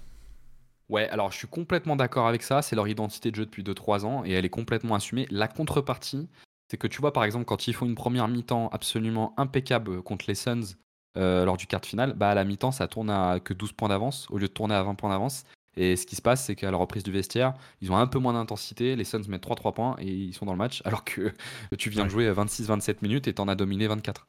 Ouais, 0.89 1.09
alors 1.09 1.33
je 1.33 1.39
suis 1.39 1.49
complètement 1.49 1.97
d'accord 1.97 2.29
avec 2.29 2.43
ça. 2.43 2.63
C'est 2.63 2.77
leur 2.77 2.89
identité 2.89 3.31
de 3.31 3.37
jeu 3.37 3.45
depuis 3.45 3.63
2-3 3.63 4.05
ans 4.05 4.25
et 4.25 4.33
elle 4.33 4.45
est 4.45 4.51
complètement 4.51 4.95
assumée. 4.95 5.27
La 5.31 5.49
contrepartie, 5.49 6.29
c'est 6.71 6.77
que 6.77 6.87
tu 6.87 7.01
vois, 7.01 7.13
par 7.13 7.25
exemple, 7.25 7.45
quand 7.45 7.67
ils 7.67 7.75
font 7.75 7.87
une 7.87 7.95
première 7.95 8.29
mi-temps 8.29 8.69
absolument 8.69 9.35
impeccable 9.37 10.03
contre 10.03 10.27
les 10.29 10.35
Suns 10.35 10.77
lors 11.17 11.57
du 11.57 11.67
quart 11.67 11.81
de 11.81 11.87
finale, 11.87 12.13
bah 12.13 12.29
à 12.29 12.35
la 12.35 12.45
mi-temps, 12.45 12.73
ça 12.73 12.89
tourne 12.89 13.09
à 13.09 13.41
que 13.41 13.55
12 13.55 13.73
points 13.73 13.89
d'avance 13.89 14.27
au 14.31 14.37
lieu 14.37 14.49
de 14.49 14.53
tourner 14.53 14.75
à 14.75 14.83
20 14.83 14.97
points 14.97 15.09
d'avance. 15.09 15.45
Et 15.77 15.97
ce 15.97 16.07
qui 16.07 16.17
se 16.17 16.23
passe, 16.23 16.45
c'est 16.45 16.55
qu'à 16.55 16.71
la 16.71 16.77
reprise 16.77 17.03
du 17.03 17.13
vestiaire, 17.13 17.55
ils 17.81 17.93
ont 17.93 17.97
un 17.97 18.07
peu 18.07 18.19
moins 18.19 18.33
d'intensité. 18.33 18.97
Les 18.97 19.05
Suns 19.05 19.23
mettent 19.29 19.47
3-3 19.47 19.75
points 19.75 19.97
et 19.99 20.09
ils 20.09 20.35
sont 20.35 20.47
dans 20.47 20.53
le 20.53 20.59
match, 20.59 20.83
alors 20.87 21.05
que 21.05 21.33
tu 21.79 21.91
viens 21.91 22.05
de 22.05 22.11
jouer 22.11 22.31
26-27 22.31 22.97
minutes 23.03 23.29
et 23.29 23.35
t'en 23.35 23.49
as 23.49 23.55
dominé 23.55 23.87
24. 23.87 24.27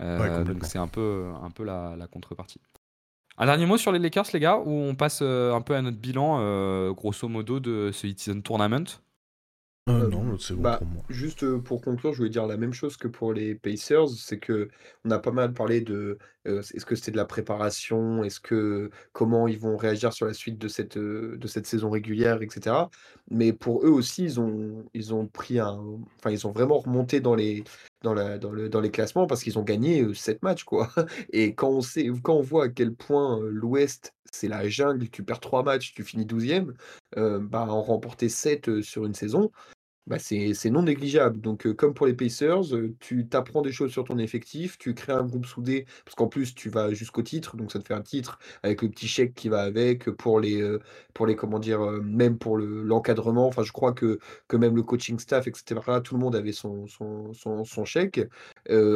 Euh, 0.00 0.44
donc 0.44 0.64
c'est 0.64 0.78
un 0.78 0.88
peu, 0.88 1.26
un 1.42 1.50
peu 1.50 1.64
la, 1.64 1.96
contrepartie. 2.10 2.60
Un 3.36 3.46
dernier 3.46 3.66
mot 3.66 3.76
sur 3.76 3.92
les 3.92 4.00
Lakers, 4.00 4.26
les 4.32 4.40
gars, 4.40 4.58
où 4.58 4.70
on 4.70 4.96
passe 4.96 5.20
euh, 5.22 5.54
un 5.54 5.60
peu 5.60 5.76
à 5.76 5.82
notre 5.82 5.98
bilan, 5.98 6.38
euh, 6.40 6.92
grosso 6.92 7.28
modo, 7.28 7.60
de 7.60 7.90
ce 7.92 8.08
Season 8.08 8.40
Tournament. 8.40 9.00
Euh, 9.88 10.08
non, 10.08 10.38
c'est 10.38 10.54
bon 10.54 10.62
bah, 10.62 10.76
pour 10.78 10.86
moi. 10.86 11.02
juste, 11.08 11.58
pour 11.58 11.80
conclure, 11.80 12.12
je 12.12 12.18
voulais 12.18 12.30
dire 12.30 12.46
la 12.46 12.56
même 12.56 12.74
chose 12.74 12.96
que 12.96 13.08
pour 13.08 13.32
les 13.32 13.54
Pacers. 13.54 14.08
C'est 14.08 14.38
que 14.38 14.68
on 15.04 15.10
a 15.10 15.18
pas 15.18 15.30
mal 15.30 15.54
parlé 15.54 15.80
de, 15.80 16.18
est-ce 16.44 16.84
que 16.84 16.94
c'était 16.94 17.10
de 17.10 17.16
la 17.16 17.24
préparation? 17.24 18.22
Est-ce 18.22 18.40
que 18.40 18.90
comment 19.12 19.48
ils 19.48 19.58
vont 19.58 19.76
réagir 19.76 20.12
sur 20.12 20.26
la 20.26 20.34
suite 20.34 20.58
de 20.58 20.68
cette, 20.68 20.98
de 20.98 21.46
cette 21.46 21.66
saison 21.66 21.90
régulière 21.90 22.42
etc. 22.42 22.76
Mais 23.30 23.52
pour 23.52 23.84
eux 23.84 23.90
aussi, 23.90 24.24
ils 24.24 24.40
ont 24.40 24.84
ils 24.94 25.14
ont 25.14 25.26
pris 25.26 25.58
un 25.58 25.78
enfin, 26.18 26.30
ils 26.30 26.46
ont 26.46 26.52
vraiment 26.52 26.78
remonté 26.78 27.20
dans 27.20 27.34
les 27.34 27.64
dans 28.02 28.14
la 28.14 28.38
dans 28.38 28.52
le 28.52 28.68
dans 28.68 28.80
les 28.80 28.90
classements 28.90 29.26
parce 29.26 29.42
qu'ils 29.42 29.58
ont 29.58 29.62
gagné, 29.64 30.06
7 30.14 30.42
matchs, 30.42 30.64
quoi. 30.64 30.90
Et 31.32 31.54
quand 31.54 31.70
on 31.70 31.80
sait 31.80 32.08
quand 32.22 32.34
on 32.34 32.42
voit 32.42 32.64
à 32.64 32.68
quel 32.68 32.94
point, 32.94 33.40
l'Ouest, 33.42 34.14
c'est 34.32 34.48
la 34.48 34.68
jungle, 34.68 35.08
tu 35.08 35.24
perds 35.24 35.40
3 35.40 35.62
matchs, 35.62 35.94
tu 35.94 36.04
finis 36.04 36.26
12e, 36.26 36.74
bah, 37.16 37.66
en 37.68 37.82
remporter 37.82 38.28
7, 38.28 38.82
sur 38.82 39.06
une 39.06 39.14
saison 39.14 39.50
bah, 40.08 40.18
c'est 40.18 40.70
non 40.70 40.82
négligeable. 40.82 41.38
Donc, 41.40 41.70
comme 41.74 41.92
pour 41.92 42.06
les 42.06 42.14
Pacers, 42.14 42.62
tu 42.98 43.28
t'apprends 43.28 43.60
des 43.60 43.72
choses 43.72 43.92
sur 43.92 44.04
ton 44.04 44.16
effectif, 44.18 44.78
tu 44.78 44.94
crées 44.94 45.12
un 45.12 45.24
groupe 45.24 45.44
soudé, 45.44 45.86
parce 46.06 46.14
qu'en 46.14 46.28
plus, 46.28 46.54
tu 46.54 46.70
vas 46.70 46.94
jusqu'au 46.94 47.22
titre, 47.22 47.56
donc 47.58 47.70
ça 47.70 47.78
te 47.78 47.86
fait 47.86 47.94
un 47.94 48.00
titre 48.00 48.38
avec 48.62 48.80
le 48.80 48.88
petit 48.88 49.06
chèque 49.06 49.34
qui 49.34 49.50
va 49.50 49.60
avec, 49.60 50.10
pour 50.10 50.40
les, 50.40 50.78
pour 51.12 51.26
les 51.26 51.36
comment 51.36 51.58
dire, 51.58 51.80
même 52.02 52.38
pour 52.38 52.56
l'encadrement. 52.56 53.46
enfin, 53.48 53.62
je 53.64 53.72
crois 53.72 53.92
que, 53.92 54.18
même 54.54 54.76
le 54.76 54.82
coaching 54.82 55.18
staff, 55.18 55.46
etc., 55.46 55.80
tout 56.02 56.14
le 56.14 56.20
monde 56.20 56.34
avait 56.36 56.52
son, 56.52 56.86
chèque. 57.84 58.20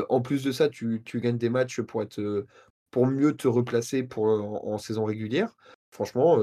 en 0.08 0.20
plus 0.22 0.44
de 0.44 0.52
ça, 0.52 0.68
tu, 0.70 1.02
gagnes 1.16 1.38
des 1.38 1.50
matchs 1.50 1.82
pour 1.82 3.06
mieux 3.06 3.36
te 3.36 3.48
replacer 3.48 4.08
en, 4.16 4.78
saison 4.78 5.04
régulière. 5.04 5.54
Franchement, 5.90 6.38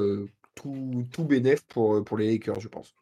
tout, 0.54 1.08
tout 1.12 1.28
pour, 1.70 2.04
pour 2.04 2.18
les 2.18 2.28
Lakers, 2.32 2.60
je 2.60 2.68
pense. 2.68 2.94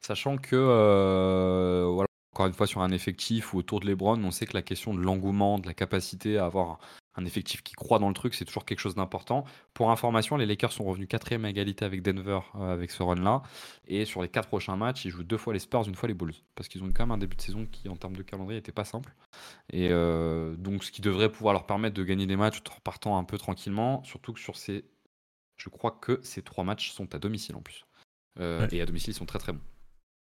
Sachant 0.00 0.36
que, 0.36 0.56
euh, 0.56 1.88
voilà, 1.92 2.08
encore 2.32 2.46
une 2.46 2.52
fois, 2.52 2.66
sur 2.66 2.82
un 2.82 2.90
effectif 2.90 3.54
ou 3.54 3.58
autour 3.58 3.80
de 3.80 3.86
LeBron, 3.86 4.22
on 4.22 4.30
sait 4.30 4.46
que 4.46 4.54
la 4.54 4.62
question 4.62 4.94
de 4.94 5.00
l'engouement, 5.00 5.58
de 5.58 5.66
la 5.66 5.74
capacité 5.74 6.38
à 6.38 6.46
avoir 6.46 6.78
un 7.16 7.24
effectif 7.24 7.62
qui 7.62 7.74
croit 7.74 7.98
dans 7.98 8.08
le 8.08 8.14
truc, 8.14 8.34
c'est 8.34 8.44
toujours 8.44 8.64
quelque 8.64 8.80
chose 8.80 8.94
d'important. 8.94 9.44
Pour 9.72 9.90
information, 9.90 10.36
les 10.36 10.46
Lakers 10.46 10.72
sont 10.72 10.84
revenus 10.84 11.08
quatrième 11.08 11.44
à 11.44 11.50
égalité 11.50 11.84
avec 11.84 12.02
Denver 12.02 12.40
euh, 12.56 12.72
avec 12.72 12.90
ce 12.90 13.02
run-là. 13.02 13.42
Et 13.88 14.04
sur 14.04 14.22
les 14.22 14.28
quatre 14.28 14.48
prochains 14.48 14.76
matchs, 14.76 15.06
ils 15.06 15.10
jouent 15.10 15.24
deux 15.24 15.38
fois 15.38 15.52
les 15.52 15.58
Spurs, 15.58 15.88
une 15.88 15.94
fois 15.94 16.08
les 16.08 16.14
Bulls. 16.14 16.34
Parce 16.54 16.68
qu'ils 16.68 16.82
ont 16.84 16.90
quand 16.92 17.04
même 17.04 17.12
un 17.12 17.18
début 17.18 17.36
de 17.36 17.40
saison 17.40 17.66
qui, 17.66 17.88
en 17.88 17.96
termes 17.96 18.16
de 18.16 18.22
calendrier, 18.22 18.58
n'était 18.58 18.72
pas 18.72 18.84
simple. 18.84 19.14
Et 19.72 19.88
euh, 19.90 20.54
donc, 20.56 20.84
ce 20.84 20.92
qui 20.92 21.00
devrait 21.00 21.32
pouvoir 21.32 21.54
leur 21.54 21.66
permettre 21.66 21.96
de 21.96 22.04
gagner 22.04 22.26
des 22.26 22.36
matchs 22.36 22.62
tout 22.62 22.72
en 22.72 22.80
partant 22.80 23.16
un 23.16 23.24
peu 23.24 23.38
tranquillement. 23.38 24.04
Surtout 24.04 24.32
que 24.34 24.40
sur 24.40 24.56
ces. 24.56 24.84
Je 25.56 25.70
crois 25.70 25.92
que 25.92 26.20
ces 26.22 26.42
trois 26.42 26.64
matchs 26.64 26.92
sont 26.92 27.14
à 27.14 27.18
domicile 27.18 27.56
en 27.56 27.62
plus. 27.62 27.86
Et 28.38 28.82
à 28.82 28.84
domicile, 28.84 29.12
ils 29.12 29.16
sont 29.16 29.24
très 29.24 29.38
très 29.38 29.52
bons. 29.52 29.62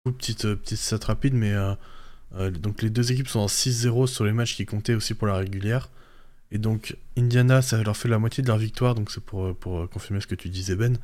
Petite, 0.04 0.46
euh, 0.46 0.56
petite 0.56 0.78
stat 0.78 0.98
rapide, 1.06 1.34
mais 1.34 1.52
euh, 1.52 1.74
euh, 2.34 2.50
donc 2.50 2.82
les 2.82 2.90
deux 2.90 3.12
équipes 3.12 3.28
sont 3.28 3.38
en 3.38 3.46
6-0 3.46 4.08
sur 4.08 4.24
les 4.24 4.32
matchs 4.32 4.56
qui 4.56 4.66
comptaient 4.66 4.94
aussi 4.94 5.14
pour 5.14 5.28
la 5.28 5.36
régulière. 5.36 5.90
Et 6.50 6.58
donc 6.58 6.96
Indiana, 7.16 7.62
ça 7.62 7.80
leur 7.80 7.96
fait 7.96 8.08
la 8.08 8.18
moitié 8.18 8.42
de 8.42 8.48
leur 8.48 8.58
victoire, 8.58 8.96
donc 8.96 9.12
c'est 9.12 9.22
pour, 9.22 9.56
confirmer 9.90 10.20
ce 10.20 10.26
que 10.26 10.34
tu 10.34 10.48
disais 10.48 10.74
Ben. 10.74 10.98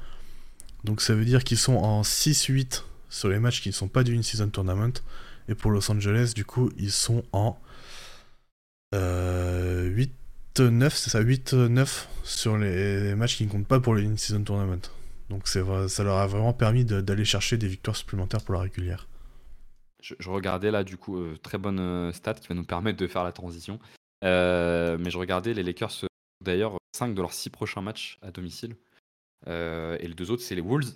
Donc 0.83 1.01
ça 1.01 1.15
veut 1.15 1.25
dire 1.25 1.45
qu'ils 1.45 1.59
sont 1.59 1.77
en 1.77 2.03
6-8 2.03 2.83
sur 3.09 3.29
les 3.29 3.39
matchs 3.39 3.63
qui 3.63 3.69
ne 3.69 3.75
sont 3.75 3.87
pas 3.87 4.03
du 4.03 4.17
in-season 4.17 4.49
tournament. 4.49 4.95
Et 5.49 5.55
pour 5.55 5.71
Los 5.71 5.89
Angeles, 5.91 6.33
du 6.35 6.45
coup, 6.45 6.71
ils 6.77 6.93
sont 6.93 7.23
en 7.33 7.57
8-9, 8.93 10.11
c'est 10.91 11.11
ça, 11.11 11.23
8-9 11.23 12.07
sur 12.25 12.59
les 12.59 13.15
matchs 13.15 13.37
qui 13.37 13.47
ne 13.47 13.51
comptent 13.51 13.69
pas 13.69 13.79
pour 13.79 13.95
le 13.95 14.03
in-season 14.03 14.43
tournament. 14.43 14.81
Donc 15.31 15.47
ça 15.47 15.61
leur 16.05 16.17
a 16.17 16.27
vraiment 16.27 16.53
permis 16.53 16.85
d'aller 16.85 17.25
chercher 17.25 17.57
des 17.57 17.69
victoires 17.69 17.97
supplémentaires 17.97 18.43
pour 18.43 18.55
la 18.55 18.61
régulière. 18.61 19.07
Je, 20.01 20.31
regardais 20.31 20.71
là, 20.71 20.85
du 20.85 20.97
coup, 20.97 21.19
euh, 21.19 21.37
très 21.43 21.59
bonne 21.59 21.81
euh, 21.81 22.13
stat 22.13 22.35
qui 22.35 22.47
va 22.49 22.55
nous 22.55 22.65
permettre 22.65 22.99
de 22.99 23.07
faire 23.07 23.25
la 23.25 23.33
transition. 23.33 23.79
Euh, 24.25 24.97
mais 24.99 25.11
je 25.11 25.19
regardais 25.19 25.55
les 25.55 25.63
Lakers, 25.63 26.07
d'ailleurs, 26.43 26.77
5 26.97 27.15
de 27.15 27.21
leurs 27.21 27.33
6 27.33 27.51
prochains 27.51 27.81
matchs 27.81 28.19
à 28.23 28.31
domicile. 28.31 28.77
et 29.47 30.07
les 30.09 30.15
deux 30.15 30.31
autres, 30.31 30.43
c'est 30.43 30.55
les 30.55 30.61
Wolves 30.61 30.95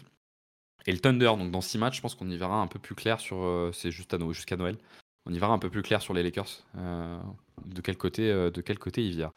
et 0.86 0.92
le 0.92 0.98
Thunder. 0.98 1.32
Donc 1.36 1.50
dans 1.50 1.60
6 1.60 1.78
matchs, 1.78 1.96
je 1.96 2.02
pense 2.02 2.14
qu'on 2.14 2.30
y 2.30 2.36
verra 2.36 2.56
un 2.56 2.68
peu 2.68 2.78
plus 2.78 2.94
clair 2.94 3.20
sur. 3.20 3.70
c'est 3.74 3.90
juste 3.90 4.16
jusqu'à 4.32 4.56
Noël. 4.56 4.78
On 5.26 5.32
y 5.32 5.38
verra 5.38 5.52
un 5.52 5.58
peu 5.58 5.70
plus 5.70 5.82
clair 5.82 6.00
sur 6.00 6.14
les 6.14 6.22
Lakers. 6.22 6.64
de, 6.74 7.80
quel 7.80 7.96
côté, 7.96 8.28
de 8.32 8.60
quel 8.60 8.78
côté 8.78 9.04
ils. 9.04 9.28